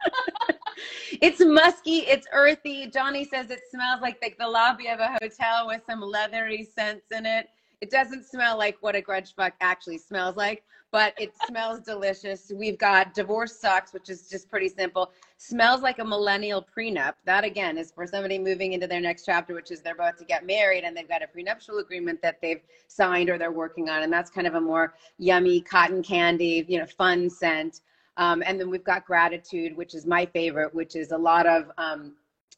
it's 1.21 1.41
musky. 1.41 1.99
It's 1.99 2.27
earthy. 2.33 2.87
Johnnie 2.87 3.25
says 3.25 3.51
it 3.51 3.63
smells 3.71 4.01
like 4.01 4.21
the, 4.21 4.33
the 4.39 4.49
lobby 4.49 4.89
of 4.89 5.01
a 5.01 5.19
hotel 5.21 5.67
with 5.67 5.83
some 5.85 6.01
leathery 6.01 6.69
scents 6.75 7.07
in 7.11 7.27
it. 7.27 7.49
It 7.81 7.91
doesn't 7.91 8.25
smell 8.25 8.57
like 8.57 8.77
what 8.81 8.95
a 8.95 9.01
grudge 9.01 9.35
fuck 9.35 9.55
actually 9.61 9.99
smells 9.99 10.37
like, 10.37 10.63
but 10.93 11.15
it 11.19 11.33
smells 11.47 11.81
delicious. 11.81 12.51
We've 12.55 12.79
got 12.79 13.15
divorce 13.15 13.59
sucks, 13.59 13.93
which 13.93 14.11
is 14.11 14.29
just 14.29 14.51
pretty 14.51 14.69
simple. 14.69 15.13
Smells 15.37 15.83
like 15.83 15.99
a 16.01 16.05
millennial 16.05 16.67
prenup. 16.77 17.15
That 17.25 17.45
again 17.45 17.79
is 17.79 17.93
for 17.93 18.07
somebody 18.07 18.39
moving 18.39 18.73
into 18.73 18.87
their 18.87 19.01
next 19.01 19.25
chapter, 19.25 19.55
which 19.55 19.71
is 19.71 19.81
they're 19.81 19.95
about 19.95 20.19
to 20.19 20.25
get 20.25 20.47
married 20.47 20.85
and 20.85 20.97
they've 20.97 21.09
got 21.09 21.23
a 21.23 21.29
prenuptial 21.29 21.79
agreement 21.79 22.21
that 22.23 22.41
they've 22.43 22.63
signed 22.89 23.31
or 23.31 23.39
they're 23.39 23.53
working 23.53 23.89
on, 23.89 24.03
and 24.03 24.13
that's 24.13 24.31
kind 24.31 24.47
of 24.47 24.55
a 24.55 24.61
more 24.61 24.95
yummy 25.19 25.61
cotton 25.61 26.03
candy, 26.03 26.65
you 26.69 26.79
know, 26.79 26.87
fun 26.87 27.31
scent. 27.31 27.81
Um, 28.17 28.43
and 28.45 28.59
then 28.61 28.69
we've 28.69 28.85
got 28.85 29.07
gratitude, 29.07 29.77
which 29.77 29.95
is 29.95 30.05
my 30.05 30.27
favorite, 30.27 30.75
which 30.75 30.97
is 30.97 31.13
a 31.13 31.17
lot 31.17 31.47
of 31.47 31.71
um, 31.79 32.17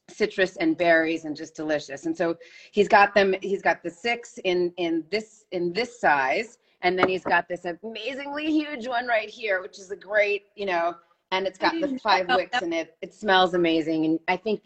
citrus 0.09 0.57
and 0.57 0.77
berries 0.77 1.25
and 1.25 1.37
just 1.37 1.55
delicious. 1.55 2.07
And 2.07 2.17
so 2.17 2.37
he's 2.73 2.89
got 2.89 3.15
them, 3.15 3.35
he's 3.43 3.63
got 3.63 3.83
the 3.83 3.91
six 3.91 4.39
in, 4.45 4.73
in 4.77 5.05
this, 5.11 5.45
in 5.53 5.73
this 5.73 6.01
size. 6.01 6.59
And 6.83 6.99
then 6.99 7.09
he's 7.09 7.25
got 7.25 7.49
this 7.49 7.65
amazingly 7.65 8.47
huge 8.47 8.87
one 8.87 9.07
right 9.07 9.29
here, 9.29 9.63
which 9.63 9.79
is 9.79 9.91
a 9.91 9.97
great, 9.97 10.47
you 10.57 10.67
know, 10.67 10.97
and 11.31 11.47
it's 11.47 11.59
got 11.59 11.73
the 11.81 11.99
five 11.99 12.27
wicks 12.29 12.61
in 12.61 12.73
it. 12.73 12.97
It 13.01 13.15
smells 13.15 13.55
amazing. 13.55 14.05
And 14.05 14.21
I 14.29 14.37
think, 14.37 14.63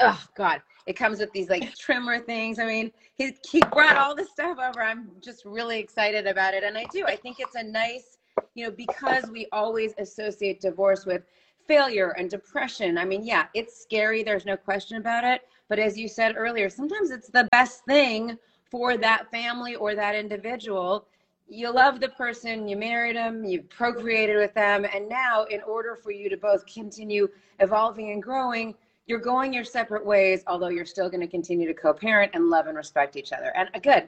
oh 0.00 0.22
God, 0.36 0.60
it 0.86 0.94
comes 0.94 1.20
with 1.20 1.32
these 1.32 1.48
like 1.48 1.74
trimmer 1.76 2.18
things. 2.18 2.58
I 2.58 2.66
mean, 2.66 2.90
he, 3.14 3.36
he 3.48 3.62
brought 3.72 3.96
all 3.96 4.14
this 4.14 4.30
stuff 4.30 4.58
over. 4.58 4.82
I'm 4.82 5.10
just 5.20 5.44
really 5.44 5.78
excited 5.78 6.26
about 6.26 6.54
it. 6.54 6.64
And 6.64 6.76
I 6.76 6.84
do, 6.92 7.04
I 7.06 7.16
think 7.16 7.36
it's 7.38 7.54
a 7.54 7.62
nice, 7.62 8.18
you 8.54 8.66
know, 8.66 8.72
because 8.72 9.30
we 9.30 9.46
always 9.52 9.94
associate 9.98 10.60
divorce 10.60 11.06
with 11.06 11.22
failure 11.68 12.10
and 12.18 12.28
depression. 12.28 12.98
I 12.98 13.04
mean, 13.04 13.24
yeah, 13.24 13.46
it's 13.54 13.80
scary. 13.80 14.24
There's 14.24 14.44
no 14.44 14.56
question 14.56 14.96
about 14.96 15.22
it. 15.22 15.42
But 15.68 15.78
as 15.78 15.96
you 15.96 16.08
said 16.08 16.34
earlier, 16.36 16.68
sometimes 16.68 17.10
it's 17.10 17.28
the 17.28 17.48
best 17.52 17.84
thing 17.84 18.36
for 18.70 18.96
that 18.96 19.30
family 19.30 19.76
or 19.76 19.94
that 19.94 20.16
individual. 20.16 21.06
You 21.52 21.72
love 21.72 21.98
the 21.98 22.10
person, 22.10 22.68
you 22.68 22.76
married 22.76 23.16
them, 23.16 23.44
you 23.44 23.62
procreated 23.62 24.36
with 24.36 24.54
them, 24.54 24.86
and 24.94 25.08
now, 25.08 25.44
in 25.44 25.60
order 25.62 25.96
for 25.96 26.12
you 26.12 26.28
to 26.28 26.36
both 26.36 26.64
continue 26.64 27.26
evolving 27.58 28.12
and 28.12 28.22
growing, 28.22 28.72
you're 29.06 29.18
going 29.18 29.52
your 29.52 29.64
separate 29.64 30.06
ways, 30.06 30.44
although 30.46 30.68
you're 30.68 30.84
still 30.84 31.10
going 31.10 31.22
to 31.22 31.26
continue 31.26 31.66
to 31.66 31.74
co 31.74 31.92
parent 31.92 32.30
and 32.34 32.50
love 32.50 32.68
and 32.68 32.76
respect 32.76 33.16
each 33.16 33.32
other. 33.32 33.52
And 33.56 33.68
again, 33.74 34.06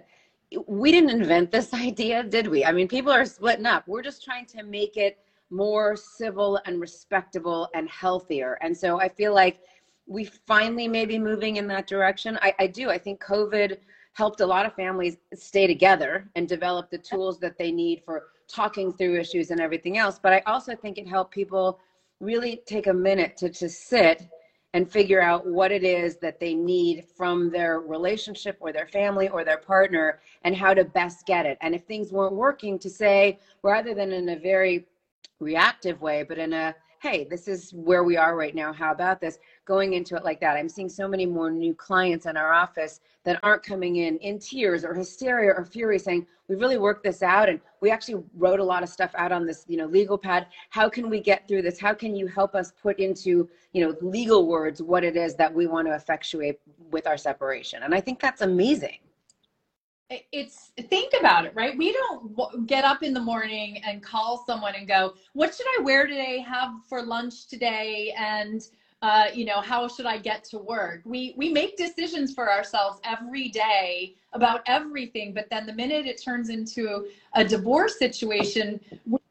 we 0.69 0.93
didn't 0.93 1.11
invent 1.11 1.51
this 1.51 1.75
idea, 1.89 2.23
did 2.23 2.47
we? 2.47 2.65
I 2.65 2.71
mean, 2.71 2.87
people 2.87 3.11
are 3.11 3.27
splitting 3.27 3.67
up. 3.67 3.89
We're 3.89 4.03
just 4.03 4.25
trying 4.25 4.47
to 4.47 4.63
make 4.63 4.97
it 4.97 5.19
more 5.51 5.97
civil 5.97 6.61
and 6.65 6.81
respectable 6.81 7.69
and 7.75 7.89
healthier. 7.89 8.57
And 8.61 8.77
so 8.77 9.01
I 9.01 9.09
feel 9.09 9.35
like 9.35 9.59
we 10.07 10.25
finally 10.47 10.87
may 10.87 11.07
be 11.07 11.19
moving 11.19 11.57
in 11.57 11.67
that 11.67 11.89
direction. 11.89 12.39
I, 12.41 12.55
I 12.61 12.67
do. 12.69 12.89
I 12.89 12.99
think 12.99 13.21
COVID 13.21 13.79
helped 14.13 14.41
a 14.41 14.47
lot 14.47 14.67
of 14.67 14.75
families 14.75 15.17
stay 15.35 15.67
together 15.67 16.31
and 16.37 16.49
develop 16.49 16.91
the 16.91 16.99
tools 16.99 17.39
that 17.41 17.57
they 17.59 17.73
need 17.73 18.03
for 18.05 18.25
talking 18.49 18.93
through 18.93 19.19
issues 19.19 19.51
and 19.51 19.61
everything 19.61 19.99
else. 19.99 20.19
But 20.23 20.33
I 20.33 20.43
also 20.47 20.75
think 20.75 20.99
it 20.99 21.09
helped 21.09 21.33
people 21.33 21.79
really 22.21 22.63
take 22.67 22.87
a 22.87 22.93
minute 22.93 23.37
to 23.39 23.49
to 23.49 23.69
sit 23.69 24.23
and 24.75 24.91
figure 24.91 25.21
out 25.21 25.47
what 25.47 25.71
it 25.71 25.85
is 25.85 26.17
that 26.17 26.41
they 26.41 26.55
need 26.55 27.05
from 27.17 27.51
their 27.51 27.81
relationship 27.81 28.57
or 28.61 28.73
their 28.73 28.87
family 28.87 29.29
or 29.29 29.45
their 29.45 29.59
partner 29.59 30.21
and 30.45 30.57
how 30.57 30.73
to 30.73 30.85
best 30.85 31.27
get 31.27 31.45
it. 31.45 31.59
And 31.61 31.75
if 31.75 31.85
things 31.85 32.11
weren't 32.11 32.35
working, 32.35 32.79
to 32.79 32.89
say 32.89 33.39
rather 33.63 33.93
than 33.93 34.13
in 34.13 34.31
a 34.31 34.39
very 34.39 34.87
reactive 35.41 36.01
way, 36.01 36.23
but 36.23 36.39
in 36.39 36.53
a 36.53 36.75
hey, 37.03 37.25
this 37.29 37.49
is 37.49 37.73
where 37.75 38.05
we 38.05 38.17
are 38.17 38.37
right 38.37 38.55
now. 38.55 38.73
How 38.73 38.93
about 38.93 39.21
this? 39.21 39.39
Going 39.73 39.95
into 39.95 40.17
it 40.17 40.23
like 40.23 40.39
that. 40.41 40.59
I'm 40.59 40.69
seeing 40.69 40.91
so 40.91 41.09
many 41.09 41.25
more 41.25 41.51
new 41.51 41.73
clients 41.75 42.27
in 42.27 42.37
our 42.37 42.53
office 42.53 43.01
that 43.25 43.41
aren't 43.43 43.63
coming 43.63 43.97
in 43.97 44.19
in 44.19 44.39
tears 44.39 44.85
or 44.85 44.93
hysteria 44.93 45.51
or 45.51 45.65
fury 45.65 45.99
saying, 45.99 46.27
we 46.47 46.57
really 46.57 46.77
worked 46.77 47.03
this 47.03 47.23
out 47.23 47.49
and 47.49 47.59
we 47.81 47.91
actually 47.91 48.23
wrote 48.37 48.61
a 48.61 48.65
lot 48.65 48.83
of 48.83 48.91
stuff 48.91 49.13
out 49.15 49.33
on 49.33 49.47
this, 49.47 49.65
you 49.69 49.79
know, 49.79 49.87
legal 49.87 50.19
pad. 50.19 50.47
How 50.69 50.91
can 50.91 51.09
we 51.09 51.21
get 51.21 51.49
through 51.49 51.63
this? 51.63 51.81
How 51.81 51.95
can 51.95 52.15
you 52.15 52.27
help 52.27 52.55
us 52.55 52.75
put 52.83 52.99
into, 52.99 53.49
you 53.73 53.83
know, 53.83 53.97
legal 54.03 54.47
words 54.47 54.83
what 54.83 55.05
it 55.05 55.17
is 55.17 55.37
that 55.37 55.55
we 55.55 55.67
want 55.67 55.89
to 55.89 55.95
effectuate 55.95 56.61
with 56.91 57.07
our 57.07 57.17
separation? 57.17 57.83
And 57.83 57.95
I 57.95 58.01
think 58.03 58.21
that's 58.21 58.43
amazing 58.43 58.99
it's 60.31 60.73
think 60.91 61.15
about 61.19 61.47
it 61.47 61.55
right 61.55 61.79
we 61.79 61.91
don't 61.91 62.67
get 62.67 62.85
up 62.85 63.03
in 63.03 63.15
the 63.15 63.21
morning 63.21 63.81
and 63.83 64.03
call 64.03 64.45
someone 64.47 64.75
and 64.75 64.87
go 64.87 65.15
what 65.33 65.55
should 65.55 65.65
i 65.79 65.83
wear 65.83 66.07
today 66.07 66.39
have 66.39 66.69
for 66.87 67.03
lunch 67.03 67.47
today 67.47 68.15
and 68.19 68.69
uh, 69.03 69.27
you 69.35 69.45
know 69.45 69.61
how 69.61 69.89
should 69.89 70.07
i 70.07 70.17
get 70.17 70.45
to 70.45 70.59
work? 70.59 71.03
We 71.05 71.35
we 71.37 71.53
make 71.53 71.77
decisions 71.77 72.33
for 72.35 72.51
ourselves 72.51 73.01
every 73.05 73.49
day 73.49 74.15
about 74.33 74.63
everything 74.67 75.35
but 75.35 75.51
then 75.51 75.67
the 75.67 75.75
minute 75.75 76.07
it 76.07 76.23
turns 76.23 76.49
into 76.49 77.07
a 77.35 77.45
divorce 77.45 77.99
situation 77.99 78.81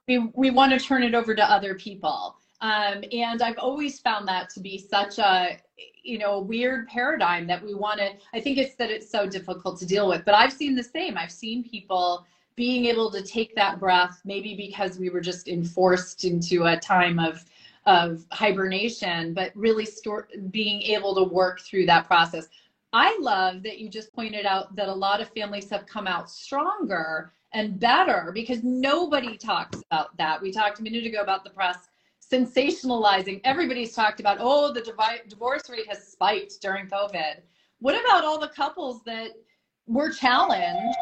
we, 0.07 0.17
we 0.33 0.51
want 0.51 0.71
to 0.73 0.79
turn 0.79 1.03
it 1.03 1.15
over 1.15 1.33
to 1.33 1.43
other 1.43 1.73
people. 1.75 2.35
Um, 2.59 3.03
and 3.11 3.41
i've 3.41 3.57
always 3.57 3.99
found 3.99 4.27
that 4.27 4.51
to 4.51 4.59
be 4.59 4.77
such 4.77 5.17
a 5.17 5.57
you 6.03 6.19
know 6.19 6.39
weird 6.39 6.87
paradigm 6.87 7.47
that 7.47 7.63
we 7.63 7.73
want 7.73 7.99
to 7.99 8.11
i 8.33 8.39
think 8.39 8.59
it's 8.59 8.75
that 8.75 8.91
it's 8.91 9.09
so 9.09 9.25
difficult 9.25 9.79
to 9.79 9.85
deal 9.85 10.07
with 10.07 10.23
but 10.25 10.35
i've 10.35 10.53
seen 10.53 10.75
the 10.75 10.83
same. 10.83 11.17
I've 11.17 11.31
seen 11.31 11.63
people 11.67 12.25
being 12.55 12.85
able 12.85 13.09
to 13.11 13.23
take 13.23 13.55
that 13.55 13.79
breath 13.79 14.21
maybe 14.25 14.55
because 14.55 14.99
we 14.99 15.09
were 15.09 15.21
just 15.21 15.47
enforced 15.47 16.23
into 16.23 16.65
a 16.65 16.77
time 16.77 17.17
of 17.17 17.43
of 17.85 18.25
hibernation 18.31 19.33
but 19.33 19.51
really 19.55 19.85
store, 19.85 20.27
being 20.51 20.81
able 20.81 21.15
to 21.15 21.23
work 21.23 21.59
through 21.61 21.85
that 21.85 22.05
process 22.05 22.47
i 22.93 23.17
love 23.21 23.63
that 23.63 23.79
you 23.79 23.89
just 23.89 24.13
pointed 24.13 24.45
out 24.45 24.75
that 24.75 24.87
a 24.87 24.93
lot 24.93 25.19
of 25.19 25.29
families 25.29 25.69
have 25.69 25.85
come 25.85 26.07
out 26.07 26.29
stronger 26.29 27.31
and 27.53 27.79
better 27.79 28.31
because 28.33 28.63
nobody 28.63 29.37
talks 29.37 29.81
about 29.89 30.15
that 30.17 30.41
we 30.41 30.51
talked 30.51 30.79
a 30.79 30.83
minute 30.83 31.05
ago 31.05 31.21
about 31.21 31.43
the 31.43 31.49
press 31.49 31.89
sensationalizing. 32.31 33.41
Everybody's 33.43 33.93
talked 33.93 34.19
about, 34.19 34.37
oh, 34.39 34.71
the 34.71 34.81
divorce 35.27 35.69
rate 35.69 35.87
has 35.89 36.07
spiked 36.07 36.61
during 36.61 36.87
COVID. 36.87 37.41
What 37.79 37.99
about 37.99 38.23
all 38.23 38.39
the 38.39 38.47
couples 38.49 39.03
that 39.05 39.31
were 39.87 40.11
challenged, 40.11 40.97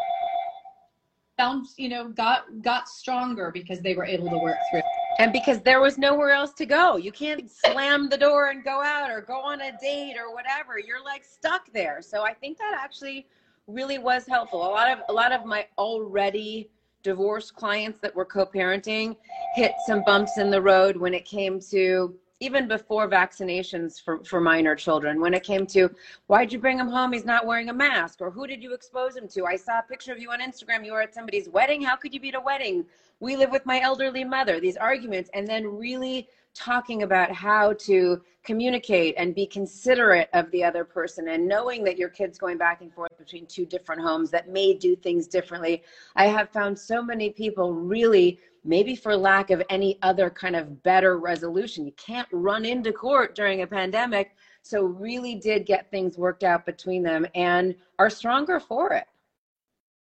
found, 1.37 1.67
you 1.77 1.89
know, 1.89 2.09
got 2.09 2.61
got 2.61 2.87
stronger 2.87 3.51
because 3.53 3.81
they 3.81 3.93
were 3.93 4.05
able 4.05 4.29
to 4.29 4.37
work 4.37 4.57
through? 4.71 4.81
And 5.19 5.33
because 5.33 5.59
there 5.59 5.81
was 5.81 5.97
nowhere 5.97 6.31
else 6.31 6.53
to 6.53 6.65
go. 6.65 6.95
You 6.95 7.11
can't 7.11 7.51
slam 7.51 8.07
the 8.07 8.17
door 8.17 8.47
and 8.47 8.63
go 8.63 8.81
out 8.81 9.11
or 9.11 9.19
go 9.19 9.41
on 9.41 9.59
a 9.59 9.77
date 9.77 10.15
or 10.17 10.33
whatever. 10.33 10.79
You're 10.79 11.03
like 11.03 11.25
stuck 11.25 11.71
there. 11.73 12.01
So 12.01 12.23
I 12.23 12.33
think 12.33 12.57
that 12.57 12.73
actually 12.81 13.27
really 13.67 13.99
was 13.99 14.25
helpful. 14.25 14.65
A 14.65 14.71
lot 14.71 14.89
of 14.89 14.99
a 15.09 15.13
lot 15.13 15.33
of 15.33 15.45
my 15.45 15.67
already 15.77 16.69
divorced 17.03 17.53
clients 17.53 17.99
that 17.99 18.15
were 18.15 18.25
co-parenting 18.25 19.17
hit 19.55 19.73
some 19.85 20.03
bumps 20.05 20.37
in 20.37 20.49
the 20.49 20.61
road 20.61 20.95
when 20.95 21.13
it 21.13 21.25
came 21.25 21.59
to 21.59 22.15
even 22.39 22.67
before 22.67 23.09
vaccinations 23.09 24.01
for, 24.01 24.23
for 24.23 24.39
minor 24.39 24.75
children 24.75 25.19
when 25.19 25.33
it 25.33 25.43
came 25.43 25.65
to 25.67 25.89
why'd 26.27 26.53
you 26.53 26.59
bring 26.59 26.79
him 26.79 26.87
home? 26.87 27.11
He's 27.11 27.25
not 27.25 27.45
wearing 27.45 27.69
a 27.69 27.73
mask 27.73 28.21
or 28.21 28.31
who 28.31 28.47
did 28.47 28.63
you 28.63 28.73
expose 28.73 29.15
him 29.15 29.27
to? 29.29 29.45
I 29.45 29.55
saw 29.55 29.79
a 29.79 29.83
picture 29.83 30.13
of 30.13 30.19
you 30.19 30.31
on 30.31 30.39
instagram. 30.39 30.85
You 30.85 30.93
were 30.93 31.01
at 31.01 31.13
somebody's 31.13 31.49
wedding. 31.49 31.81
How 31.81 31.95
could 31.95 32.13
you 32.13 32.19
be 32.19 32.29
at 32.29 32.35
a 32.35 32.39
wedding? 32.39 32.85
We 33.19 33.35
live 33.35 33.51
with 33.51 33.65
my 33.65 33.81
elderly 33.81 34.23
mother. 34.23 34.59
These 34.61 34.77
arguments 34.77 35.29
and 35.33 35.45
then 35.45 35.67
really 35.67 36.27
talking 36.53 37.03
about 37.03 37.31
how 37.31 37.73
to 37.73 38.21
communicate 38.43 39.15
and 39.17 39.35
be 39.35 39.45
considerate 39.45 40.29
of 40.33 40.49
the 40.51 40.63
other 40.63 40.83
person 40.83 41.29
and 41.29 41.47
knowing 41.47 41.83
that 41.83 41.97
your 41.97 42.09
kid's 42.09 42.37
going 42.37 42.57
back 42.57 42.81
and 42.81 42.93
forth 42.93 43.15
between 43.17 43.45
two 43.45 43.65
different 43.65 44.01
homes 44.01 44.31
that 44.31 44.49
may 44.49 44.73
do 44.73 44.95
things 44.95 45.27
differently. 45.27 45.83
I 46.15 46.27
have 46.27 46.49
found 46.49 46.77
so 46.77 47.03
many 47.03 47.29
people 47.29 47.73
really, 47.73 48.39
maybe 48.63 48.95
for 48.95 49.15
lack 49.15 49.51
of 49.51 49.61
any 49.69 49.99
other 50.01 50.29
kind 50.29 50.55
of 50.55 50.81
better 50.83 51.19
resolution, 51.19 51.85
you 51.85 51.91
can't 51.93 52.27
run 52.31 52.65
into 52.65 52.91
court 52.91 53.35
during 53.35 53.61
a 53.61 53.67
pandemic. 53.67 54.35
So, 54.61 54.83
really 54.83 55.35
did 55.35 55.65
get 55.65 55.89
things 55.89 56.17
worked 56.17 56.43
out 56.43 56.65
between 56.65 57.01
them 57.01 57.25
and 57.33 57.75
are 57.97 58.09
stronger 58.09 58.59
for 58.59 58.93
it. 58.93 59.05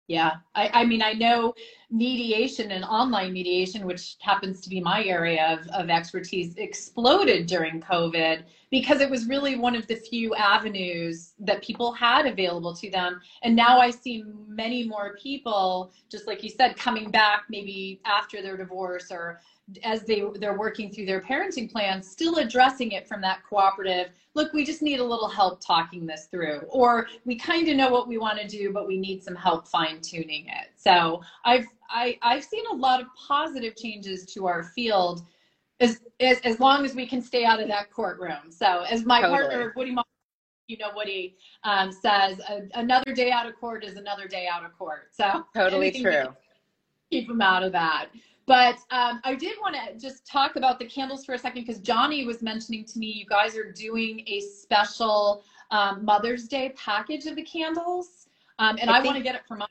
Yeah, 0.08 0.34
I, 0.53 0.69
I 0.73 0.86
mean, 0.86 1.01
I 1.01 1.13
know 1.13 1.55
mediation 1.91 2.71
and 2.71 2.84
online 2.86 3.34
mediation, 3.34 3.86
which 3.86 4.15
happens 4.19 4.62
to 4.62 4.69
be 4.69 4.82
my 4.82 5.04
area 5.04 5.60
of, 5.60 5.67
of 5.69 5.89
expertise, 5.89 6.56
exploded 6.58 7.48
during 7.48 7.82
COVID 7.82 8.43
because 8.71 9.00
it 9.00 9.10
was 9.10 9.28
really 9.28 9.56
one 9.56 9.76
of 9.76 9.88
the 9.88 9.95
few 9.95 10.34
avenues 10.36 11.34
that 11.39 11.62
people 11.62 11.93
had 11.93 12.26
available 12.26 12.76
to 12.76 12.89
them. 12.89 13.21
And 13.43 13.56
now 13.56 13.80
I 13.80 13.89
see 13.89 14.24
many 14.48 14.88
more 14.88 15.15
people, 15.21 15.91
just 16.10 16.28
like 16.28 16.43
you 16.43 16.50
said, 16.50 16.76
coming 16.76 17.12
back 17.12 17.43
maybe 17.50 18.02
after 18.06 18.41
their 18.41 18.58
divorce 18.58 19.12
or 19.12 19.39
as 19.84 20.04
they 20.04 20.24
they're 20.36 20.58
working 20.58 20.91
through 20.91 21.06
their 21.06 21.21
parenting 21.21 21.71
plans 21.71 22.08
still 22.08 22.38
addressing 22.38 22.91
it 22.91 23.08
from 23.08 23.19
that 23.19 23.39
cooperative 23.50 24.12
look 24.36 24.54
we 24.54 24.63
just 24.63 24.84
need 24.84 25.00
a 25.00 25.04
little 25.04 25.28
help 25.28 25.60
talking 25.60 26.06
this 26.06 26.28
through 26.30 26.60
or 26.69 27.08
we 27.26 27.36
kind 27.36 27.67
of 27.67 27.76
know 27.76 27.89
what 27.89 28.08
we 28.08 28.19
want 28.19 28.39
to 28.39 28.48
do 28.48 28.71
but 28.71 28.88
we 28.88 28.98
need 28.98 29.24
some 29.24 29.36
help 29.36 29.67
fine 29.67 30.00
tuning 30.02 30.45
it 30.48 30.74
so 30.86 31.21
i've 31.45 31.65
I, 31.89 32.17
i've 32.21 32.43
seen 32.43 32.65
a 32.71 32.74
lot 32.74 33.02
of 33.02 33.08
positive 33.15 33.76
changes 33.76 34.26
to 34.28 34.48
our 34.48 34.63
field 34.63 35.24
as, 35.80 36.02
as 36.19 36.39
as 36.41 36.60
long 36.60 36.86
as 36.86 36.95
we 36.95 37.06
can 37.06 37.21
stay 37.21 37.45
out 37.45 37.60
of 37.60 37.67
that 37.67 37.91
courtroom 37.91 38.50
so 38.52 38.86
as 38.89 39.06
my 39.06 39.21
totally. 39.21 39.39
partner 39.39 39.74
woody 39.76 39.95
you 40.67 40.78
know 40.78 40.89
Woody 40.95 41.36
um, 41.63 41.91
says 41.91 42.41
another 42.74 43.13
day 43.13 43.30
out 43.32 43.45
of 43.45 43.56
court 43.56 43.84
is 43.84 43.98
another 43.98 44.28
day 44.28 44.48
out 44.52 44.65
of 44.65 44.76
court 44.78 45.10
so 45.12 45.45
totally 45.56 45.91
true 45.91 46.26
keep 47.12 47.28
them 47.28 47.41
out 47.41 47.62
of 47.62 47.71
that 47.71 48.08
but 48.48 48.76
um, 48.91 49.21
I 49.24 49.36
did 49.36 49.58
want 49.60 49.76
to 49.76 49.98
just 50.00 50.28
talk 50.28 50.56
about 50.56 50.78
the 50.78 50.86
candles 50.86 51.26
for 51.26 51.34
a 51.34 51.39
second 51.39 51.63
because 51.65 51.80
Johnnie 51.80 52.26
was 52.26 52.41
mentioning 52.41 52.86
to 52.86 53.00
me 53.00 53.08
you 53.08 53.26
guys 53.26 53.56
are 53.58 53.71
doing 53.71 54.24
a 54.28 54.39
special 54.41 55.43
um, 55.71 56.06
Mother's 56.06 56.48
Day 56.48 56.74
package 56.76 57.26
of 57.26 57.36
the 57.36 57.41
candles, 57.41 58.28
um, 58.60 58.78
and 58.80 58.89
I, 58.89 59.00
I 59.00 59.04
want 59.04 59.17
to 59.17 59.24
get 59.24 59.34
it 59.34 59.41
for 59.48 59.56
my. 59.56 59.65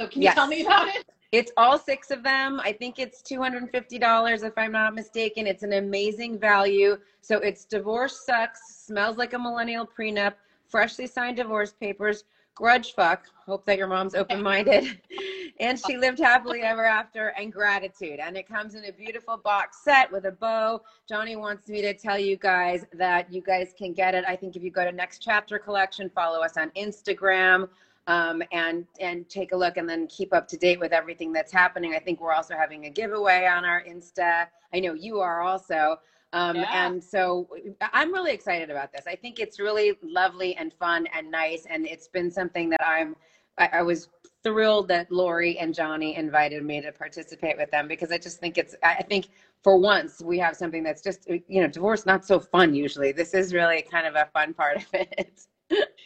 So 0.00 0.06
can 0.06 0.22
you 0.22 0.26
yes. 0.26 0.34
tell 0.34 0.46
me 0.46 0.64
about 0.64 0.88
it? 0.88 1.04
It's 1.32 1.52
all 1.56 1.78
six 1.78 2.10
of 2.10 2.22
them. 2.22 2.60
I 2.60 2.72
think 2.72 2.98
it's 2.98 3.20
$250 3.22 4.44
if 4.44 4.52
I'm 4.56 4.72
not 4.72 4.94
mistaken. 4.94 5.46
It's 5.46 5.62
an 5.62 5.74
amazing 5.74 6.38
value. 6.38 6.96
So 7.20 7.38
it's 7.38 7.64
divorce 7.64 8.24
sucks, 8.24 8.60
smells 8.86 9.18
like 9.18 9.34
a 9.34 9.38
millennial 9.38 9.86
prenup, 9.86 10.34
freshly 10.68 11.06
signed 11.06 11.36
divorce 11.36 11.72
papers, 11.72 12.24
grudge 12.54 12.94
fuck. 12.94 13.26
Hope 13.44 13.66
that 13.66 13.76
your 13.76 13.88
mom's 13.88 14.14
open 14.14 14.42
minded. 14.42 15.00
and 15.60 15.78
she 15.78 15.96
lived 15.96 16.18
happily 16.18 16.62
ever 16.62 16.84
after 16.84 17.28
and 17.38 17.52
gratitude. 17.52 18.20
And 18.20 18.36
it 18.36 18.48
comes 18.48 18.74
in 18.74 18.84
a 18.84 18.92
beautiful 18.92 19.36
box 19.36 19.84
set 19.84 20.10
with 20.10 20.24
a 20.24 20.32
bow. 20.32 20.80
Johnnie 21.08 21.36
wants 21.36 21.68
me 21.68 21.82
to 21.82 21.92
tell 21.92 22.18
you 22.18 22.36
guys 22.36 22.86
that 22.94 23.32
you 23.32 23.42
guys 23.42 23.74
can 23.76 23.92
get 23.92 24.14
it. 24.14 24.24
I 24.26 24.34
think 24.34 24.56
if 24.56 24.62
you 24.62 24.70
go 24.70 24.84
to 24.84 24.92
Next 24.92 25.18
Chapter 25.18 25.58
Collection, 25.58 26.08
follow 26.08 26.40
us 26.40 26.56
on 26.56 26.70
Instagram. 26.70 27.68
Um, 28.08 28.42
and 28.52 28.86
and 29.00 29.28
take 29.28 29.52
a 29.52 29.56
look 29.56 29.76
and 29.76 29.88
then 29.88 30.06
keep 30.08 30.32
up 30.34 30.48
to 30.48 30.56
date 30.56 30.80
with 30.80 30.92
everything 30.92 31.30
that's 31.30 31.52
happening. 31.52 31.94
I 31.94 31.98
think 32.00 32.20
we're 32.20 32.32
also 32.32 32.54
having 32.54 32.86
a 32.86 32.90
giveaway 32.90 33.46
on 33.46 33.64
our 33.64 33.84
Insta. 33.84 34.46
I 34.74 34.80
know 34.80 34.94
you 34.94 35.20
are 35.20 35.42
also. 35.42 35.98
Um, 36.32 36.56
yeah. 36.56 36.86
And 36.86 37.02
so 37.02 37.48
I'm 37.80 38.12
really 38.12 38.32
excited 38.32 38.70
about 38.70 38.92
this. 38.92 39.06
I 39.06 39.16
think 39.16 39.38
it's 39.38 39.58
really 39.58 39.94
lovely 40.02 40.54
and 40.56 40.72
fun 40.74 41.06
and 41.14 41.30
nice. 41.30 41.66
And 41.68 41.86
it's 41.86 42.08
been 42.08 42.30
something 42.30 42.68
that 42.70 42.86
I'm, 42.86 43.16
I, 43.56 43.70
I 43.74 43.82
was 43.82 44.08
thrilled 44.42 44.88
that 44.88 45.10
Laurie 45.10 45.58
and 45.58 45.74
Johnnie 45.74 46.16
invited 46.16 46.62
me 46.64 46.80
to 46.82 46.92
participate 46.92 47.56
with 47.56 47.70
them 47.70 47.88
because 47.88 48.12
I 48.12 48.18
just 48.18 48.40
think 48.40 48.58
it's, 48.58 48.74
I 48.82 49.02
think 49.02 49.28
for 49.62 49.78
once 49.78 50.20
we 50.22 50.38
have 50.38 50.54
something 50.56 50.82
that's 50.82 51.02
just, 51.02 51.28
you 51.28 51.60
know, 51.62 51.66
divorce 51.66 52.04
not 52.04 52.24
so 52.24 52.38
fun 52.38 52.74
usually. 52.74 53.12
This 53.12 53.32
is 53.34 53.54
really 53.54 53.82
kind 53.82 54.06
of 54.06 54.14
a 54.14 54.28
fun 54.32 54.52
part 54.52 54.76
of 54.76 54.86
it. 54.92 55.46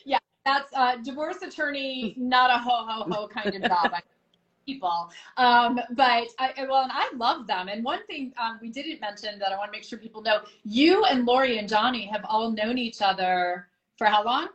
yeah, 0.04 0.18
that's 0.44 0.72
uh, 0.74 0.96
divorce 0.96 1.42
attorney, 1.42 2.14
not 2.18 2.50
a 2.50 2.58
ho 2.58 2.86
ho 2.86 3.04
ho 3.10 3.28
kind 3.28 3.54
of 3.54 3.62
job. 3.62 3.92
people. 4.64 5.10
Um, 5.38 5.80
but 5.90 6.28
I, 6.38 6.52
well, 6.68 6.84
and 6.84 6.92
I 6.92 7.10
love 7.16 7.48
them. 7.48 7.66
And 7.66 7.84
one 7.84 8.06
thing 8.06 8.32
um, 8.40 8.58
we 8.62 8.68
didn't 8.68 9.00
mention 9.00 9.38
that 9.40 9.52
I 9.52 9.56
want 9.56 9.72
to 9.72 9.76
make 9.76 9.84
sure 9.84 9.98
people 9.98 10.22
know, 10.22 10.42
you 10.64 11.04
and 11.04 11.26
Laurie 11.26 11.58
and 11.58 11.68
Johnnie 11.68 12.06
have 12.06 12.24
all 12.28 12.50
known 12.50 12.78
each 12.78 13.02
other 13.02 13.68
for 13.98 14.06
how 14.06 14.24
long? 14.24 14.48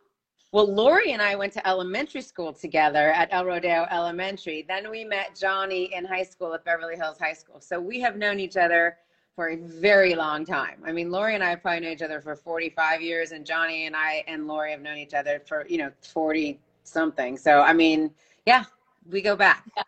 Well, 0.54 0.74
Laurie 0.74 1.12
and 1.12 1.22
I 1.22 1.36
went 1.36 1.52
to 1.54 1.68
elementary 1.68 2.22
school 2.22 2.54
together 2.54 3.12
at 3.12 3.28
El 3.32 3.46
Rodeo 3.46 3.86
Elementary. 3.92 4.66
Then 4.68 4.90
we 4.90 5.04
met 5.04 5.38
Johnnie 5.38 5.94
in 5.94 6.06
high 6.06 6.24
school 6.24 6.54
at 6.54 6.64
Beverly 6.64 6.96
Hills 6.96 7.20
High 7.20 7.34
School. 7.34 7.60
So 7.60 7.80
we 7.80 8.00
have 8.00 8.16
known 8.16 8.40
each 8.40 8.56
other 8.56 8.98
for 9.38 9.50
a 9.50 9.56
very 9.56 10.16
long 10.16 10.44
time. 10.44 10.82
I 10.84 10.92
mean, 10.92 11.12
Laurie 11.12 11.36
and 11.36 11.44
I 11.44 11.52
have 11.52 11.62
probably 11.62 11.82
known 11.82 11.92
each 11.92 12.02
other 12.02 12.20
for 12.20 12.36
45 12.36 13.04
years, 13.04 13.34
and 13.34 13.46
Johnnie 13.46 13.86
and 13.86 13.96
I 13.96 14.24
and 14.28 14.48
Laurie 14.48 14.72
have 14.72 14.82
known 14.82 14.98
each 14.98 15.14
other 15.14 15.40
for, 15.46 15.64
you 15.70 15.78
know, 15.78 15.92
40 16.02 16.60
something. 16.84 17.38
So, 17.38 17.62
I 17.62 17.72
mean, 17.72 18.10
yeah, 18.48 18.64
we 19.08 19.22
go 19.22 19.36
back. 19.36 19.64
Yeah. 19.78 19.84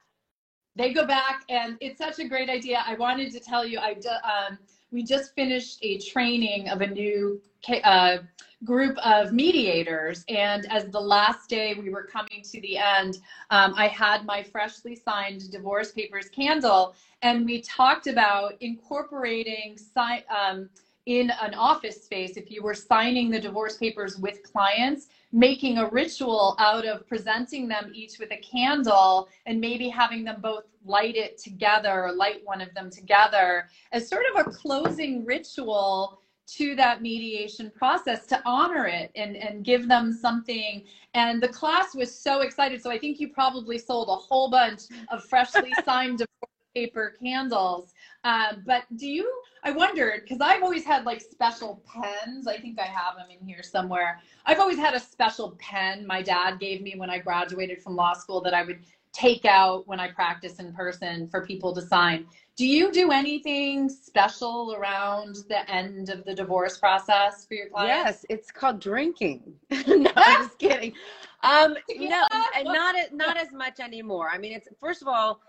They 0.76 0.94
go 0.94 1.04
back, 1.04 1.46
and 1.50 1.78
it's 1.82 1.98
such 1.98 2.20
a 2.20 2.28
great 2.28 2.48
idea. 2.48 2.84
I 2.86 2.94
wanted 2.94 3.32
to 3.32 3.40
tell 3.40 3.66
you, 3.66 3.80
I 3.80 3.94
um, 4.24 4.60
we 4.92 5.04
just 5.04 5.34
finished 5.36 5.80
a 5.82 6.00
training 6.00 6.70
of 6.70 6.82
a 6.82 6.88
new 6.88 7.42
uh, 7.84 8.18
group 8.64 8.98
of 9.06 9.32
mediators. 9.32 10.26
And 10.28 10.66
as 10.72 10.86
the 10.86 11.00
last 11.00 11.50
day 11.50 11.76
we 11.76 11.90
were 11.90 12.04
coming 12.04 12.42
to 12.44 12.62
the 12.62 12.78
end, 12.78 13.20
um, 13.52 13.74
I 13.76 13.88
had 13.88 14.26
my 14.26 14.44
freshly 14.44 14.96
signed 14.96 15.52
divorce 15.52 15.92
papers 15.92 16.30
candle, 16.30 16.96
and 17.22 17.46
we 17.46 17.62
talked 17.62 18.08
about 18.08 18.54
incorporating 18.62 19.78
si- 19.78 20.26
um, 20.28 20.70
in 21.06 21.32
an 21.42 21.56
office 21.56 22.04
space, 22.04 22.38
if 22.38 22.52
you 22.52 22.62
were 22.62 22.76
signing 22.76 23.32
the 23.32 23.40
divorce 23.40 23.78
papers 23.78 24.18
with 24.18 24.44
clients, 24.44 25.08
making 25.32 25.78
a 25.78 25.90
ritual 25.90 26.56
out 26.60 26.86
of 26.86 27.08
presenting 27.08 27.68
them 27.68 27.92
each 27.94 28.18
with 28.20 28.32
a 28.32 28.38
candle 28.38 29.30
and 29.46 29.60
maybe 29.60 29.88
having 29.88 30.24
them 30.24 30.42
both 30.42 30.64
light 30.86 31.16
it 31.16 31.38
together 31.38 32.06
or 32.06 32.12
light 32.12 32.42
one 32.44 32.62
of 32.62 32.74
them 32.74 32.90
together 32.90 33.70
as 33.92 34.08
sort 34.08 34.24
of 34.34 34.48
a 34.48 34.50
closing 34.50 35.24
ritual 35.26 36.20
to 36.48 36.76
that 36.76 37.02
mediation 37.02 37.72
process 37.76 38.26
to 38.26 38.42
honor 38.44 38.88
it 38.88 39.12
and, 39.16 39.36
and 39.36 39.64
give 39.64 39.88
them 39.88 40.12
something. 40.12 40.84
And 41.14 41.44
the 41.44 41.48
class 41.48 41.94
was 41.94 42.14
so 42.14 42.42
excited. 42.42 42.82
So 42.82 42.90
I 42.90 42.98
think 42.98 43.20
you 43.20 43.30
probably 43.30 43.78
sold 43.78 44.10
a 44.10 44.16
whole 44.16 44.50
bunch 44.50 44.84
of 45.12 45.24
freshly 45.26 45.72
signed 45.86 46.26
paper 46.74 47.16
candles. 47.22 47.94
Um, 48.24 48.64
but 48.66 48.84
do 48.98 49.08
you, 49.08 49.32
I 49.64 49.72
wondered, 49.72 50.22
because 50.24 50.42
I've 50.42 50.64
always 50.64 50.84
had 50.84 51.06
like 51.06 51.22
special 51.22 51.82
pens. 51.86 52.48
I 52.48 52.58
think 52.58 52.80
I 52.80 52.86
have 52.86 53.16
them 53.16 53.28
in 53.30 53.46
here 53.46 53.64
somewhere. 53.64 54.20
I've 54.46 54.60
always 54.60 54.78
had 54.78 54.94
a 54.94 55.00
special 55.00 55.58
pen 55.60 56.06
my 56.06 56.22
dad 56.22 56.60
gave 56.60 56.82
me 56.82 56.96
when 56.98 57.10
I 57.10 57.20
graduated 57.20 57.82
from 57.82 57.96
law 57.96 58.14
school 58.14 58.42
that 58.42 58.54
I 58.54 58.64
would 58.64 58.80
take 59.12 59.46
out 59.46 59.88
when 59.88 60.00
I 60.00 60.12
practice 60.12 60.60
in 60.60 60.74
person 60.74 61.28
for 61.30 61.46
people 61.46 61.74
to 61.74 61.82
sign. 61.82 62.28
Do 62.56 62.66
you 62.66 62.92
do 62.92 63.12
anything 63.12 63.90
special 63.90 64.76
around 64.78 65.38
the 65.48 65.70
end 65.72 66.10
of 66.10 66.26
the 66.26 66.36
divorce 66.36 66.78
process 66.78 67.46
for 67.46 67.54
your 67.54 67.70
clients? 67.70 67.90
Yes, 67.90 68.26
it's 68.30 68.52
called 68.52 68.82
drinking. 68.82 69.54
no, 69.88 70.12
I'm 70.16 70.44
just 70.44 70.60
kidding. 70.60 70.94
Um, 71.42 71.78
yeah. 71.90 72.26
No, 72.64 72.74
not 72.74 72.96
not 73.14 73.38
as 73.38 73.52
much 73.54 73.80
anymore. 73.80 74.30
I 74.30 74.38
mean, 74.38 74.52
it's 74.52 74.68
first 74.80 75.02
of 75.02 75.08
all, 75.08 75.40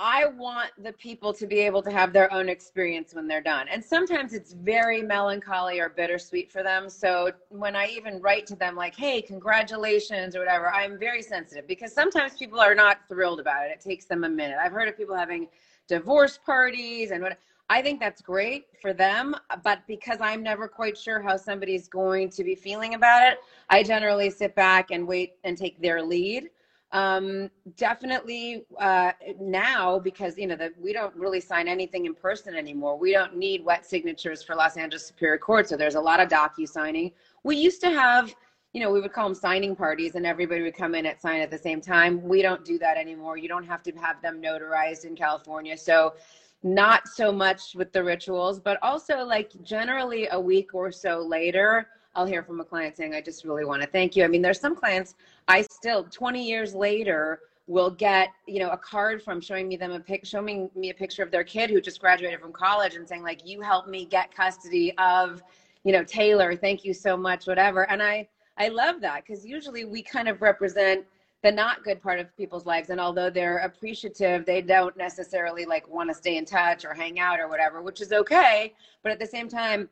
I 0.00 0.26
want 0.26 0.70
the 0.80 0.92
people 0.92 1.32
to 1.32 1.44
be 1.44 1.58
able 1.58 1.82
to 1.82 1.90
have 1.90 2.12
their 2.12 2.32
own 2.32 2.48
experience 2.48 3.14
when 3.14 3.26
they're 3.26 3.42
done. 3.42 3.66
And 3.66 3.84
sometimes 3.84 4.32
it's 4.32 4.52
very 4.52 5.02
melancholy 5.02 5.80
or 5.80 5.88
bittersweet 5.88 6.52
for 6.52 6.62
them. 6.62 6.88
So 6.88 7.32
when 7.48 7.74
I 7.74 7.88
even 7.88 8.20
write 8.20 8.46
to 8.46 8.54
them, 8.54 8.76
like, 8.76 8.94
hey, 8.94 9.20
congratulations 9.20 10.36
or 10.36 10.38
whatever, 10.38 10.72
I'm 10.72 11.00
very 11.00 11.20
sensitive 11.20 11.66
because 11.66 11.92
sometimes 11.92 12.34
people 12.34 12.60
are 12.60 12.76
not 12.76 12.98
thrilled 13.08 13.40
about 13.40 13.66
it. 13.66 13.72
It 13.72 13.80
takes 13.80 14.04
them 14.04 14.22
a 14.22 14.28
minute. 14.28 14.58
I've 14.62 14.70
heard 14.70 14.88
of 14.88 14.96
people 14.96 15.16
having 15.16 15.48
divorce 15.88 16.38
parties 16.38 17.10
and 17.10 17.20
what. 17.20 17.36
I 17.70 17.82
think 17.82 18.00
that's 18.00 18.22
great 18.22 18.64
for 18.80 18.94
them, 18.94 19.36
but 19.62 19.80
because 19.86 20.22
I'm 20.22 20.42
never 20.42 20.68
quite 20.68 20.96
sure 20.96 21.20
how 21.20 21.36
somebody's 21.36 21.86
going 21.86 22.30
to 22.30 22.42
be 22.42 22.54
feeling 22.54 22.94
about 22.94 23.30
it, 23.30 23.40
I 23.68 23.82
generally 23.82 24.30
sit 24.30 24.54
back 24.54 24.90
and 24.90 25.06
wait 25.06 25.34
and 25.44 25.54
take 25.54 25.78
their 25.78 26.02
lead 26.02 26.48
um, 26.92 27.50
definitely 27.76 28.64
uh, 28.80 29.12
now 29.38 29.98
because 29.98 30.38
you 30.38 30.46
know 30.46 30.56
that 30.56 30.72
we 30.80 30.92
don't 30.92 31.14
really 31.14 31.40
sign 31.40 31.68
anything 31.68 32.06
in 32.06 32.14
person 32.14 32.54
anymore. 32.54 32.98
We 32.98 33.12
don't 33.12 33.36
need 33.36 33.64
wet 33.64 33.84
signatures 33.84 34.42
for 34.42 34.54
Los 34.54 34.76
Angeles 34.76 35.06
Superior 35.06 35.38
Court, 35.38 35.68
so 35.68 35.76
there's 35.76 35.96
a 35.96 36.00
lot 36.00 36.20
of 36.20 36.28
docu 36.28 36.66
signing. 36.66 37.12
We 37.44 37.56
used 37.56 37.80
to 37.82 37.90
have, 37.90 38.34
you 38.72 38.80
know, 38.80 38.90
we 38.90 39.00
would 39.00 39.12
call 39.12 39.28
them 39.28 39.34
signing 39.34 39.76
parties, 39.76 40.14
and 40.14 40.24
everybody 40.24 40.62
would 40.62 40.76
come 40.76 40.94
in 40.94 41.04
at 41.04 41.20
sign 41.20 41.40
at 41.40 41.50
the 41.50 41.58
same 41.58 41.80
time. 41.82 42.22
We 42.22 42.40
don't 42.40 42.64
do 42.64 42.78
that 42.78 42.96
anymore. 42.96 43.36
You 43.36 43.48
don't 43.48 43.66
have 43.66 43.82
to 43.82 43.92
have 43.92 44.22
them 44.22 44.40
notarized 44.40 45.04
in 45.04 45.14
California, 45.14 45.76
so 45.76 46.14
not 46.62 47.06
so 47.06 47.30
much 47.30 47.74
with 47.74 47.92
the 47.92 48.02
rituals, 48.02 48.60
but 48.60 48.78
also 48.82 49.24
like 49.24 49.52
generally 49.62 50.26
a 50.32 50.40
week 50.40 50.74
or 50.74 50.90
so 50.90 51.20
later 51.20 51.86
I'll 52.18 52.26
hear 52.26 52.42
from 52.42 52.58
a 52.58 52.64
client 52.64 52.96
saying, 52.96 53.14
I 53.14 53.20
just 53.20 53.44
really 53.44 53.64
want 53.64 53.80
to 53.82 53.88
thank 53.88 54.16
you. 54.16 54.24
I 54.24 54.26
mean, 54.28 54.42
there's 54.42 54.58
some 54.58 54.74
clients 54.74 55.14
I 55.46 55.62
still 55.78 56.04
20 56.04 56.46
years 56.46 56.74
later 56.74 57.40
will 57.68 57.90
get, 57.90 58.30
you 58.46 58.58
know, 58.58 58.70
a 58.70 58.76
card 58.76 59.22
from 59.22 59.40
showing 59.40 59.68
me 59.68 59.76
them 59.76 59.92
a 59.92 60.00
pic, 60.00 60.24
showing 60.24 60.70
me 60.74 60.90
a 60.90 60.94
picture 60.94 61.22
of 61.22 61.30
their 61.30 61.44
kid 61.44 61.70
who 61.70 61.80
just 61.80 62.00
graduated 62.00 62.40
from 62.40 62.52
college 62.52 62.96
and 62.96 63.06
saying 63.06 63.22
like, 63.22 63.46
you 63.46 63.60
helped 63.60 63.88
me 63.88 64.04
get 64.04 64.34
custody 64.34 64.92
of, 64.98 65.42
you 65.84 65.92
know, 65.92 66.02
Taylor. 66.02 66.56
Thank 66.56 66.84
you 66.84 66.92
so 66.92 67.16
much, 67.16 67.46
whatever. 67.46 67.88
And 67.90 68.02
I, 68.02 68.26
I 68.56 68.68
love 68.68 69.00
that 69.02 69.24
because 69.24 69.46
usually 69.46 69.84
we 69.84 70.02
kind 70.02 70.28
of 70.28 70.42
represent 70.42 71.04
the 71.42 71.52
not 71.52 71.84
good 71.84 72.02
part 72.02 72.18
of 72.18 72.36
people's 72.36 72.66
lives. 72.66 72.90
And 72.90 73.00
although 73.00 73.30
they're 73.30 73.58
appreciative, 73.58 74.44
they 74.44 74.60
don't 74.60 74.96
necessarily 74.96 75.64
like 75.64 75.88
want 75.88 76.10
to 76.10 76.14
stay 76.14 76.36
in 76.36 76.44
touch 76.44 76.84
or 76.84 76.94
hang 76.94 77.20
out 77.20 77.38
or 77.38 77.48
whatever, 77.48 77.80
which 77.82 78.00
is 78.00 78.12
okay. 78.12 78.74
But 79.02 79.12
at 79.12 79.20
the 79.20 79.26
same 79.26 79.48
time, 79.48 79.88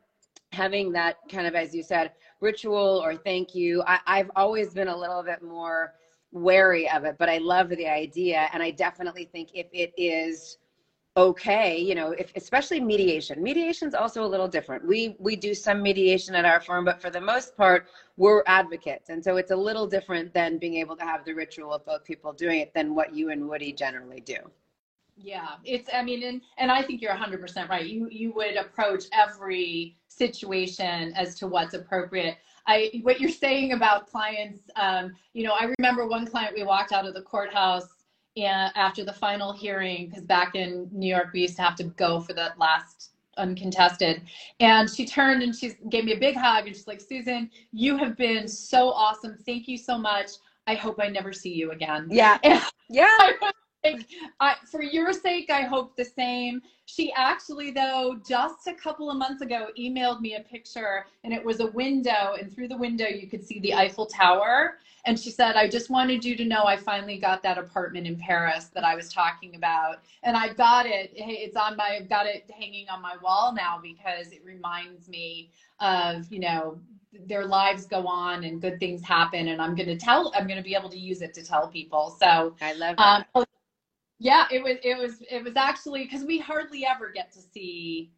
having 0.53 0.93
that 0.93 1.19
kind 1.31 1.47
of, 1.47 1.55
as 1.55 1.75
you 1.75 1.83
said, 1.83 2.13
ritual 2.41 3.03
or 3.05 3.17
thank 3.17 3.55
you. 3.55 3.83
I, 3.87 4.01
I've 4.07 4.31
always 4.37 4.73
been 4.75 4.89
a 4.89 4.97
little 4.97 5.23
bit 5.23 5.43
more 5.43 5.95
wary 6.33 6.89
of 6.91 7.05
it, 7.05 7.17
but 7.19 7.29
I 7.29 7.39
love 7.39 7.69
the 7.71 7.87
idea. 7.87 8.49
And 8.53 8.63
I 8.63 8.71
definitely 8.71 9.29
think 9.33 9.51
if 9.55 9.67
it 9.73 9.93
is 9.97 10.59
okay, 11.17 11.79
you 11.79 11.95
know, 11.95 12.11
if 12.11 12.31
especially 12.37 12.79
mediation. 12.79 13.43
Mediation's 13.43 13.95
also 13.95 14.23
a 14.23 14.27
little 14.27 14.49
different. 14.49 14.87
We 14.87 15.17
we 15.19 15.35
do 15.35 15.55
some 15.55 15.83
mediation 15.83 16.35
at 16.35 16.45
our 16.45 16.61
firm, 16.61 16.85
but 16.85 17.01
for 17.01 17.11
the 17.11 17.21
most 17.21 17.57
part, 17.57 17.87
we're 18.17 18.43
advocates. 18.47 19.09
And 19.09 19.25
so 19.25 19.37
it's 19.39 19.51
a 19.51 19.57
little 19.57 19.87
different 19.87 20.35
than 20.35 20.59
being 20.59 20.75
able 20.75 20.97
to 20.97 21.05
have 21.05 21.25
the 21.25 21.33
ritual 21.33 21.73
of 21.73 21.85
both 21.87 22.05
people 22.05 22.33
doing 22.33 22.61
it 22.61 22.75
than 22.75 22.95
what 22.95 23.15
you 23.15 23.31
and 23.31 23.49
Woody 23.49 23.73
generally 23.73 24.21
do. 24.21 24.37
Yeah, 25.17 25.49
it's 25.65 25.89
I 25.93 26.03
mean 26.03 26.23
and 26.23 26.43
and 26.59 26.71
I 26.71 26.83
think 26.83 27.01
you're 27.01 27.15
100% 27.15 27.69
right. 27.69 27.87
You 27.87 28.09
you 28.11 28.33
would 28.35 28.57
approach 28.57 29.05
every 29.13 29.97
situation 30.09 31.13
as 31.15 31.35
to 31.37 31.47
what's 31.47 31.75
appropriate. 31.75 32.37
I 32.67 33.01
what 33.03 33.21
you're 33.21 33.31
saying 33.31 33.73
about 33.73 34.09
clients 34.09 34.61
um, 34.77 35.15
you 35.33 35.45
know, 35.45 35.55
I 35.59 35.73
remember 35.79 36.07
one 36.07 36.27
client 36.27 36.55
we 36.55 36.65
walked 36.65 36.93
out 36.93 37.07
of 37.07 37.15
the 37.15 37.23
courthouse 37.23 37.89
and 38.37 38.71
after 38.77 39.05
the 39.05 39.13
final 39.13 39.53
hearing 39.53 40.09
because 40.09 40.25
back 40.25 40.55
in 40.55 40.89
New 40.93 41.09
York 41.09 41.29
we 41.33 41.43
used 41.43 41.57
to 41.57 41.63
have 41.63 41.77
to 41.77 41.85
go 41.85 42.21
for 42.21 42.35
that 42.35 42.59
last 42.59 43.13
uncontested. 43.39 44.23
And 44.61 44.89
she 44.89 45.07
turned 45.07 45.43
and 45.43 45.55
she 45.55 45.73
gave 45.89 46.05
me 46.05 46.13
a 46.13 46.19
big 46.19 46.37
hug 46.37 46.67
and 46.67 46.75
she's 46.75 46.87
like, 46.87 47.01
Susan, 47.01 47.51
you 47.73 47.97
have 47.97 48.17
been 48.17 48.49
so 48.49 48.91
awesome. 48.91 49.37
Thank 49.45 49.69
you 49.69 49.79
so 49.79 49.99
much. 49.99 50.31
I 50.67 50.75
hope 50.75 50.99
I 51.01 51.09
never 51.09 51.33
see 51.33 51.53
you 51.53 51.71
again. 51.71 52.09
Yeah. 52.11 52.39
And 52.45 52.63
yeah. 52.89 53.07
I 53.21 53.35
was 53.41 53.53
I, 54.41 54.55
for 54.71 54.83
your 54.83 55.13
sake, 55.13 55.51
I 55.51 55.63
hope 55.63 55.97
the 55.97 56.05
same. 56.05 56.63
She 56.87 57.13
actually, 57.17 57.73
though, 57.73 58.21
just 58.27 58.67
a 58.67 58.75
couple 58.75 59.11
of 59.11 59.17
months 59.17 59.43
ago, 59.43 59.69
emailed 59.79 60.21
me 60.21 60.37
a 60.37 60.41
picture, 60.41 61.07
and 61.25 61.33
it 61.33 61.45
was 61.45 61.61
a 61.61 61.67
window, 61.69 62.37
and 62.39 62.53
through 62.53 62.69
the 62.69 62.77
window, 62.77 63.07
you 63.07 63.27
could 63.27 63.45
see 63.45 63.59
the 63.61 63.75
Eiffel 63.75 64.07
Tower. 64.07 64.79
And 65.05 65.19
she 65.19 65.31
said, 65.31 65.55
I 65.55 65.69
just 65.69 65.89
wanted 65.89 66.25
you 66.25 66.37
to 66.37 66.45
know 66.45 66.65
I 66.65 66.77
finally 66.77 67.17
got 67.17 67.43
that 67.45 67.59
apartment 67.59 68.09
in 68.09 68.17
Paris 68.17 68.67
that 68.75 68.83
I 68.83 68.97
was 68.97 69.13
talking 69.13 69.55
about. 69.55 70.01
And 70.25 70.37
I 70.37 70.53
got 70.53 70.85
it. 70.87 71.13
It's 71.15 71.57
on 71.57 71.77
my, 71.77 71.99
I've 72.01 72.09
got 72.09 72.27
it 72.27 72.51
hanging 72.51 72.89
on 72.89 73.01
my 73.01 73.15
wall 73.23 73.55
now 73.55 73.79
because 73.81 74.33
it 74.33 74.43
reminds 74.45 75.09
me 75.09 75.53
of, 75.79 76.31
you 76.33 76.41
know, 76.41 76.81
their 77.27 77.47
lives 77.47 77.87
go 77.87 78.07
on 78.07 78.43
and 78.43 78.61
good 78.61 78.81
things 78.81 79.01
happen. 79.01 79.49
And 79.49 79.63
I'm 79.63 79.77
going 79.77 79.89
to 79.89 79.97
tell, 79.97 80.33
I'm 80.35 80.49
going 80.49 80.59
to 80.59 80.65
be 80.65 80.75
able 80.75 80.91
to 80.91 80.99
use 80.99 81.23
it 81.23 81.35
to 81.35 81.45
tell 81.45 81.69
people. 81.69 82.17
So 82.19 82.57
I 82.61 82.73
love 82.73 82.97
that. 82.97 83.27
Um, 83.35 83.45
yeah, 84.19 84.47
it 84.51 84.63
was, 84.63 84.77
it 84.83 84.97
was, 84.99 85.23
it 85.31 85.45
was 85.45 85.57
actually 85.57 86.05
because 86.05 86.25
we 86.25 86.39
hardly 86.39 86.87
ever 86.87 87.11
get 87.11 87.33
to 87.33 87.41
see 87.41 88.11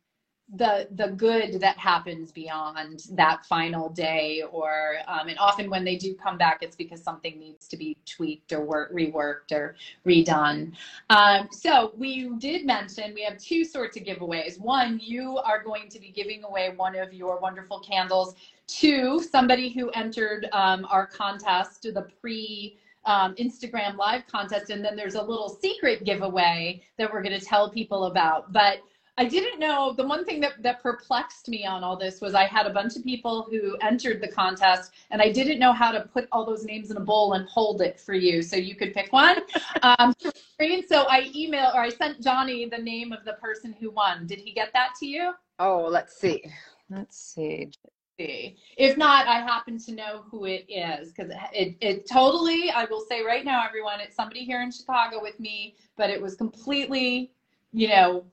the 0.57 0.89
the 0.93 1.09
good 1.09 1.61
that 1.61 1.77
happens 1.77 2.33
beyond 2.33 3.03
that 3.11 3.45
final 3.45 3.91
day 3.91 4.43
or 4.51 4.97
um, 5.07 5.29
and 5.29 5.39
often 5.39 5.69
when 5.69 5.85
they 5.85 5.97
do 5.97 6.15
come 6.15 6.39
back 6.39 6.59
it's 6.63 6.75
because 6.75 7.03
something 7.03 7.39
needs 7.39 7.69
to 7.69 7.77
be 7.77 7.97
tweaked 8.07 8.53
or 8.53 8.65
work, 8.65 8.93
reworked 8.93 9.53
or 9.53 9.77
redone. 10.07 10.73
Um, 11.11 11.49
so 11.53 11.93
we 11.97 12.31
did 12.39 12.65
mention 12.65 13.13
we 13.13 13.23
have 13.25 13.37
two 13.37 13.63
sorts 13.63 13.99
of 13.99 14.05
giveaways. 14.05 14.59
One 14.59 14.99
you 15.03 15.37
are 15.39 15.63
going 15.63 15.91
to 15.91 16.01
be 16.01 16.11
giving 16.11 16.43
away 16.45 16.73
one 16.75 16.97
of 16.97 17.13
your 17.13 17.39
wonderful 17.39 17.81
candles 17.81 18.35
to 18.69 19.23
somebody 19.23 19.69
who 19.69 19.91
entered 19.91 20.49
um, 20.53 20.87
our 20.91 21.07
contest 21.07 21.83
the 21.83 22.07
pre 22.21 22.79
um, 23.05 23.35
Instagram 23.37 23.97
live 23.97 24.27
contest, 24.27 24.71
and 24.71 24.85
then 24.85 24.97
there's 24.97 25.15
a 25.15 25.23
little 25.23 25.49
secret 25.49 26.05
giveaway 26.05 26.83
that 26.99 27.13
we're 27.13 27.23
going 27.23 27.39
to 27.39 27.45
tell 27.45 27.71
people 27.71 28.05
about. 28.05 28.53
But 28.53 28.81
I 29.19 29.25
didn't 29.25 29.59
know 29.59 29.93
the 29.93 30.07
one 30.07 30.25
thing 30.25 30.41
that, 30.43 30.63
that 30.63 30.81
perplexed 30.81 31.49
me 31.49 31.67
on 31.67 31.83
all 31.83 31.97
this 31.97 32.21
was 32.21 32.35
I 32.35 32.45
had 32.45 32.67
a 32.67 32.71
bunch 32.71 32.95
of 32.95 33.03
people 33.03 33.49
who 33.51 33.77
entered 33.79 34.21
the 34.21 34.29
contest 34.29 34.93
and 35.11 35.21
I 35.21 35.33
didn't 35.33 35.59
know 35.59 35.73
how 35.73 35.91
to 35.91 36.03
put 36.03 36.29
all 36.31 36.47
those 36.47 36.65
names 36.65 36.93
in 36.93 36.97
a 36.97 37.01
bowl 37.01 37.33
and 37.33 37.49
hold 37.49 37.83
it 37.83 37.99
for 37.99 38.15
you 38.15 38.43
so 38.43 38.55
you 38.55 38.77
could 38.77 38.95
pick 38.95 39.13
one. 39.13 39.39
Um, 39.83 40.15
so 40.89 41.07
I 41.09 41.31
emailed 41.37 41.75
or 41.75 41.81
I 41.81 41.89
sent 41.89 42.21
Johnnie 42.21 42.69
the 42.69 42.79
name 42.79 43.13
of 43.13 43.25
the 43.25 43.35
person 43.35 43.75
who 43.79 43.91
won. 43.91 44.27
Did 44.27 44.41
he 44.41 44.53
get 44.53 44.73
that 44.73 44.91
to 45.01 45.07
you? 45.07 45.33
Oh, 45.59 45.87
let's 45.89 46.17
see. 46.17 46.45
Let's 46.91 47.19
see. 47.19 47.71
If 48.19 48.97
not, 48.97 49.29
I 49.29 49.41
happen 49.41 49.79
to 49.79 49.93
know 49.93 50.25
who 50.31 50.45
it 50.45 50.67
is 50.69 51.13
because 51.13 51.33
it, 51.53 51.77
it 51.81 52.09
totally, 52.09 52.71
I 52.71 52.85
will 52.87 53.05
say 53.09 53.23
right 53.23 53.45
now, 53.45 53.65
everyone, 53.65 54.01
it's 54.01 54.17
somebody 54.17 54.45
here 54.45 54.61
in 54.61 54.73
Chicago 54.73 55.23
with 55.23 55.39
me, 55.39 55.77
but 55.97 56.11
it 56.11 56.21
was 56.21 56.35
completely, 56.35 57.31
you 57.73 57.89
know, 57.89 58.25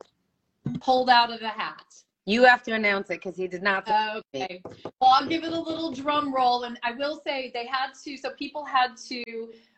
pulled 0.81 1.09
out 1.09 1.31
of 1.31 1.39
the 1.39 1.49
hat. 1.49 1.83
You 2.25 2.43
have 2.45 2.63
to 2.63 2.71
announce 2.73 3.11
it 3.11 3.21
because 3.21 3.37
he 3.37 3.47
did 3.47 3.61
not. 3.61 3.87
Okay. 4.33 4.59
Well, 4.99 5.11
I'll 5.11 5.27
give 5.27 5.43
it 5.43 5.53
a 5.53 5.59
little 5.59 5.91
drum 5.91 6.33
roll. 6.33 6.63
And 6.63 6.79
I 6.81 6.93
will 6.93 7.21
say 7.23 7.51
they 7.53 7.67
had 7.67 7.91
to, 8.03 8.17
so 8.17 8.31
people 8.31 8.65
had 8.65 8.97
to 9.09 9.23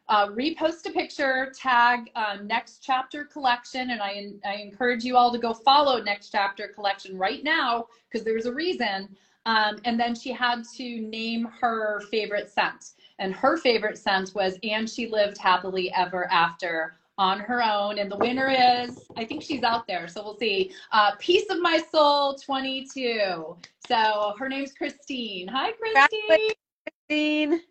uh, 0.08 0.28
repost 0.30 0.88
a 0.88 0.92
picture, 0.92 1.52
tag 1.54 2.10
um, 2.16 2.48
Next 2.48 2.82
Chapter 2.82 3.26
Collection. 3.26 3.90
And 3.90 4.02
I, 4.02 4.32
I 4.46 4.54
encourage 4.56 5.04
you 5.04 5.18
all 5.18 5.30
to 5.34 5.38
go 5.38 5.54
follow 5.54 6.02
Next 6.02 6.30
Chapter 6.30 6.70
Collection 6.70 7.18
right 7.18 7.44
now 7.44 7.88
because 8.10 8.24
there's 8.24 8.46
a 8.46 8.54
reason. 8.54 9.10
Um, 9.48 9.78
and 9.86 9.98
then 9.98 10.14
she 10.14 10.32
had 10.34 10.66
to 10.76 11.00
name 11.00 11.48
her 11.60 12.02
favorite 12.12 12.50
scent. 12.50 12.92
And 13.18 13.34
her 13.34 13.56
favorite 13.58 13.98
scent 13.98 14.36
was 14.36 14.60
And 14.62 14.88
She 14.88 15.08
Lived 15.08 15.38
Happily 15.38 15.92
Ever 15.94 16.30
After 16.30 16.98
on 17.18 17.40
her 17.40 17.64
own. 17.64 17.98
And 17.98 18.12
the 18.12 18.18
winner 18.18 18.50
is, 18.50 19.08
I 19.16 19.24
think 19.24 19.42
she's 19.42 19.64
out 19.64 19.88
there, 19.88 20.08
so 20.10 20.22
we'll 20.22 20.38
see. 20.38 20.74
Uh, 20.92 21.12
Piece 21.18 21.50
of 21.50 21.62
My 21.62 21.82
Soul 21.92 22.36
22. 22.36 23.56
So 23.88 24.34
her 24.38 24.50
name's 24.50 24.74
Christine. 24.74 25.48
Hi, 25.48 25.72
Christine. 25.72 26.54
Christine. 27.08 27.62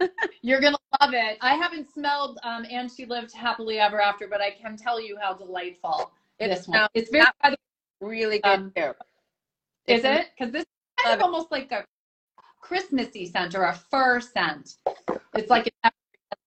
You're 0.42 0.60
gonna 0.60 0.78
love 1.00 1.12
it. 1.12 1.36
I 1.42 1.54
haven't 1.54 1.92
smelled 1.92 2.38
um, 2.42 2.66
and 2.70 2.90
she 2.90 3.04
lived 3.04 3.34
happily 3.34 3.78
ever 3.78 4.00
after, 4.00 4.28
but 4.28 4.40
I 4.40 4.50
can 4.50 4.76
tell 4.76 5.00
you 5.00 5.18
how 5.20 5.34
delightful 5.34 6.12
it's 6.38 6.60
this 6.60 6.68
one. 6.68 6.88
It's 6.94 7.10
very 7.10 7.26
really 8.00 8.38
good 8.38 8.50
um, 8.50 8.72
too. 8.74 8.92
Is 9.86 10.04
it? 10.04 10.28
Because 10.36 10.52
this 10.52 10.64
is 11.06 11.20
almost 11.20 11.50
like 11.50 11.72
a 11.72 11.84
Christmassy 12.60 13.26
scent 13.26 13.54
or 13.54 13.64
a 13.64 13.74
fir 13.74 14.20
scent. 14.20 14.76
It's 15.34 15.50
like 15.50 15.72
I 15.84 15.90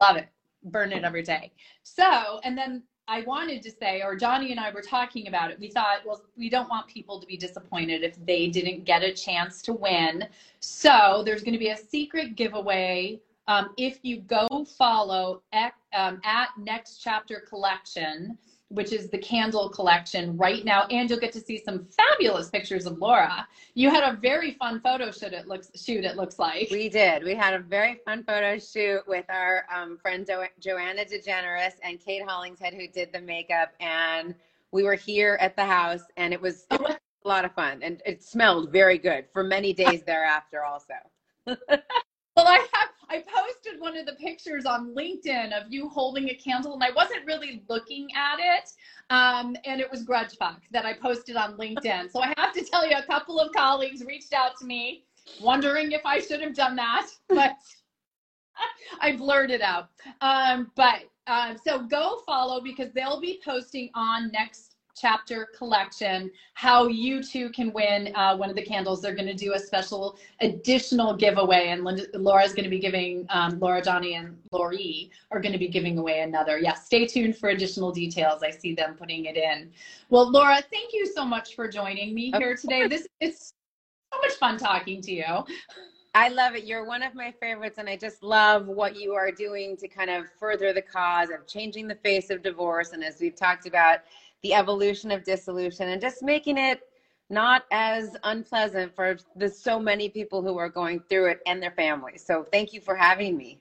love 0.02 0.18
it 0.18 0.30
burn 0.64 0.92
it 0.92 1.04
every 1.04 1.24
day. 1.24 1.52
So, 1.84 2.40
and 2.44 2.58
then 2.58 2.84
I 3.08 3.22
wanted 3.22 3.64
to 3.64 3.72
say, 3.72 4.02
or 4.02 4.16
Johnnie 4.16 4.52
and 4.52 4.60
I 4.60 4.72
were 4.72 4.82
talking 4.82 5.28
about 5.28 5.52
it. 5.52 5.60
We 5.60 5.70
thought, 5.70 6.00
well, 6.06 6.22
we 6.38 6.50
don't 6.50 6.70
want 6.70 6.88
people 6.88 7.20
to 7.20 7.26
be 7.26 7.38
disappointed 7.38 8.04
if 8.04 8.24
they 8.26 8.48
didn't 8.48 8.84
get 8.84 9.04
a 9.04 9.14
chance 9.14 9.62
to 9.64 9.74
win. 9.74 10.28
So 10.60 11.24
there's 11.26 11.42
going 11.42 11.54
to 11.54 11.60
be 11.60 11.70
a 11.70 11.78
secret 11.78 12.36
giveaway 12.36 13.20
um, 13.48 13.72
if 13.78 14.00
you 14.04 14.18
go 14.22 14.66
follow 14.78 15.42
at, 15.54 15.74
um, 15.94 16.22
at 16.24 16.50
Next 16.58 16.98
Chapter 16.98 17.44
Collection 17.48 18.38
which 18.70 18.94
is 18.94 19.10
the 19.10 19.18
candle 19.18 19.68
collection 19.68 20.38
right 20.38 20.64
now. 20.64 20.86
And 20.90 21.10
you'll 21.10 21.20
get 21.20 21.34
to 21.34 21.42
see 21.42 21.62
some 21.64 21.86
fabulous 21.86 22.50
pictures 22.50 22.86
of 22.86 23.00
Laura. 23.00 23.48
You 23.74 23.90
had 23.90 24.04
a 24.04 24.16
very 24.16 24.52
fun 24.54 24.80
photo 24.80 25.12
shoot, 25.12 25.34
it 25.34 25.48
looks, 25.48 25.72
shoot, 25.76 26.06
it 26.06 26.16
looks 26.16 26.38
like. 26.38 26.70
We 26.72 26.88
did. 26.88 27.24
We 27.24 27.34
had 27.34 27.56
a 27.56 27.60
very 27.60 28.00
fun 28.06 28.24
photo 28.24 28.60
shoot 28.60 29.02
with 29.08 29.26
our 29.30 29.66
um, 29.76 29.98
friend 29.98 30.26
jo- 30.26 30.46
Joanna 30.60 31.04
DeGeneres 31.04 31.74
and 31.84 32.00
Kate 32.00 32.24
Hollingshead, 32.26 32.76
who 32.76 32.88
did 32.88 33.12
the 33.12 33.22
makeup. 33.22 33.72
And 33.80 34.36
we 34.72 34.84
were 34.84 34.96
here 34.96 35.38
at 35.42 35.56
the 35.56 35.66
house, 35.66 36.04
and 36.16 36.32
it 36.32 36.40
was, 36.40 36.68
it 36.70 36.80
was 36.80 36.96
a 37.26 37.28
lot 37.28 37.46
of 37.46 37.54
fun. 37.54 37.82
And 37.82 38.04
it 38.06 38.24
smelled 38.24 38.72
very 38.72 39.00
good 39.00 39.26
for 39.34 39.44
many 39.44 39.74
days 39.74 40.04
thereafter, 40.04 40.64
also. 40.64 40.94
Well, 42.36 42.48
I 42.48 42.66
have 42.72 42.90
I 43.10 43.24
posted 43.24 43.82
one 43.82 43.98
of 43.98 44.06
the 44.06 44.14
pictures 44.14 44.66
on 44.66 44.94
LinkedIn 44.94 45.52
of 45.52 45.72
you 45.72 45.90
holding 45.90 46.30
a 46.30 46.36
candle, 46.36 46.74
and 46.74 46.84
I 46.84 46.92
wasn't 46.92 47.26
really 47.26 47.64
looking 47.68 48.08
at 48.16 48.38
it. 48.40 48.70
Um, 49.10 49.56
and 49.66 49.82
it 49.82 49.90
was 49.90 50.04
grudge 50.04 50.38
fuck 50.38 50.62
that 50.72 50.86
I 50.86 50.94
posted 50.94 51.36
on 51.36 51.58
LinkedIn. 51.58 52.12
So 52.12 52.22
I 52.22 52.34
have 52.38 52.54
to 52.54 52.64
tell 52.64 52.88
you, 52.88 52.96
a 52.96 53.04
couple 53.04 53.40
of 53.40 53.52
colleagues 53.54 54.04
reached 54.06 54.34
out 54.34 54.58
to 54.60 54.66
me, 54.66 55.06
wondering 55.42 55.92
if 55.92 56.06
I 56.06 56.20
should 56.20 56.42
have 56.42 56.54
done 56.54 56.76
that, 56.76 57.08
but 57.28 57.54
I 59.02 59.16
blurted 59.16 59.62
out. 59.62 59.90
Um, 60.22 60.72
but 60.76 61.04
um, 61.26 61.58
so 61.64 61.82
go 61.82 62.22
follow 62.26 62.62
because 62.62 62.92
they'll 62.94 63.22
be 63.22 63.40
posting 63.44 63.90
on 63.96 64.32
next 64.32 64.69
chapter 65.00 65.48
collection, 65.58 66.32
how 66.54 66.88
you 66.88 67.24
too 67.24 67.50
can 67.52 67.72
win 67.74 68.14
uh, 68.16 68.36
one 68.36 68.50
of 68.50 68.56
the 68.56 68.62
candles. 68.62 69.02
They're 69.02 69.16
going 69.16 69.28
to 69.28 69.34
do 69.34 69.54
a 69.54 69.60
special 69.60 70.18
additional 70.42 71.16
giveaway, 71.16 71.70
and 71.70 71.84
Linda, 71.84 72.06
Laura's 72.14 72.54
going 72.54 72.66
to 72.66 72.70
be 72.70 72.80
giving, 72.80 73.26
um, 73.30 73.60
Laura, 73.60 73.82
Johnnie, 73.82 74.16
and 74.16 74.38
Laurie 74.52 75.12
are 75.32 75.40
going 75.40 75.54
to 75.54 75.60
be 75.60 75.68
giving 75.68 75.98
away 75.98 76.22
another. 76.22 76.60
Yeah, 76.60 76.74
stay 76.74 77.06
tuned 77.06 77.38
for 77.38 77.50
additional 77.50 77.92
details. 77.92 78.44
I 78.44 78.52
see 78.52 78.74
them 78.74 78.96
putting 78.96 79.26
it 79.26 79.38
in. 79.38 79.72
Well, 80.10 80.30
Laura, 80.32 80.62
thank 80.72 80.94
you 80.94 81.06
so 81.06 81.24
much 81.26 81.56
for 81.56 81.68
joining 81.68 82.14
me 82.14 82.32
here 82.38 82.56
today. 82.56 82.88
This 82.88 83.08
is 83.22 83.54
so 84.12 84.20
much 84.22 84.34
fun 84.34 84.58
talking 84.58 85.02
to 85.02 85.12
you. 85.12 85.46
I 86.16 86.30
love 86.30 86.56
it. 86.56 86.64
You're 86.66 86.86
one 86.86 87.04
of 87.04 87.14
my 87.14 87.32
favorites, 87.40 87.78
and 87.78 87.88
I 87.88 87.96
just 87.96 88.24
love 88.24 88.68
what 88.68 88.96
you 88.96 89.14
are 89.14 89.32
doing 89.32 89.78
to 89.78 89.88
kind 89.88 90.10
of 90.10 90.26
further 90.40 90.74
the 90.74 90.82
cause 90.82 91.30
of 91.30 91.46
changing 91.46 91.88
the 91.88 91.96
face 91.96 92.32
of 92.32 92.42
divorce. 92.42 92.94
And 92.94 93.04
as 93.04 93.20
we've 93.20 93.36
talked 93.36 93.68
about, 93.68 94.00
the 94.44 94.54
evolution 94.54 95.12
of 95.12 95.24
dissolution 95.24 95.90
and 95.90 96.02
just 96.02 96.24
making 96.24 96.58
it 96.58 96.82
not 97.30 97.66
as 97.72 98.18
unpleasant 98.24 98.96
for 98.96 99.18
the 99.36 99.48
so 99.48 99.80
many 99.80 100.10
people 100.10 100.42
who 100.42 100.58
are 100.58 100.70
going 100.70 101.00
through 101.10 101.28
it 101.28 101.40
and 101.46 101.62
their 101.62 101.72
families. 101.72 102.26
So 102.26 102.46
thank 102.52 102.74
you 102.74 102.82
for 102.82 102.96
having 102.96 103.38
me. 103.38 103.60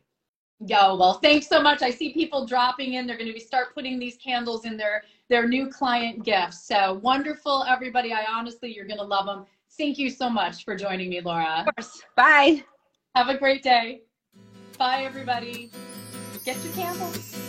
Yo, 0.67 0.97
well, 0.97 1.15
thanks 1.15 1.47
so 1.47 1.63
much. 1.63 1.83
I 1.83 1.91
see 1.91 2.13
people 2.13 2.45
dropping 2.45 2.95
in. 2.95 3.07
They're 3.07 3.17
going 3.17 3.29
to 3.29 3.35
be 3.35 3.41
start 3.41 3.75
putting 3.75 3.99
these 3.99 4.17
candles 4.17 4.65
in 4.65 4.77
their 4.77 5.05
their 5.29 5.47
new 5.47 5.69
client 5.69 6.25
gifts. 6.25 6.67
So 6.67 6.95
wonderful, 7.03 7.65
everybody. 7.69 8.13
I 8.13 8.25
honestly, 8.29 8.75
you're 8.75 8.87
going 8.87 8.99
to 8.99 9.05
love 9.05 9.27
them. 9.27 9.47
Thank 9.77 9.99
you 9.99 10.11
so 10.11 10.29
much 10.29 10.65
for 10.65 10.75
joining 10.75 11.11
me, 11.11 11.21
Laura. 11.21 11.65
Of 11.67 11.75
course. 11.77 12.03
Bye. 12.17 12.65
Have 13.15 13.29
a 13.29 13.39
great 13.39 13.63
day. 13.63 14.03
Bye, 14.79 15.03
everybody. 15.05 15.71
Get 16.45 16.57
your 16.65 16.73
candles. 16.73 17.48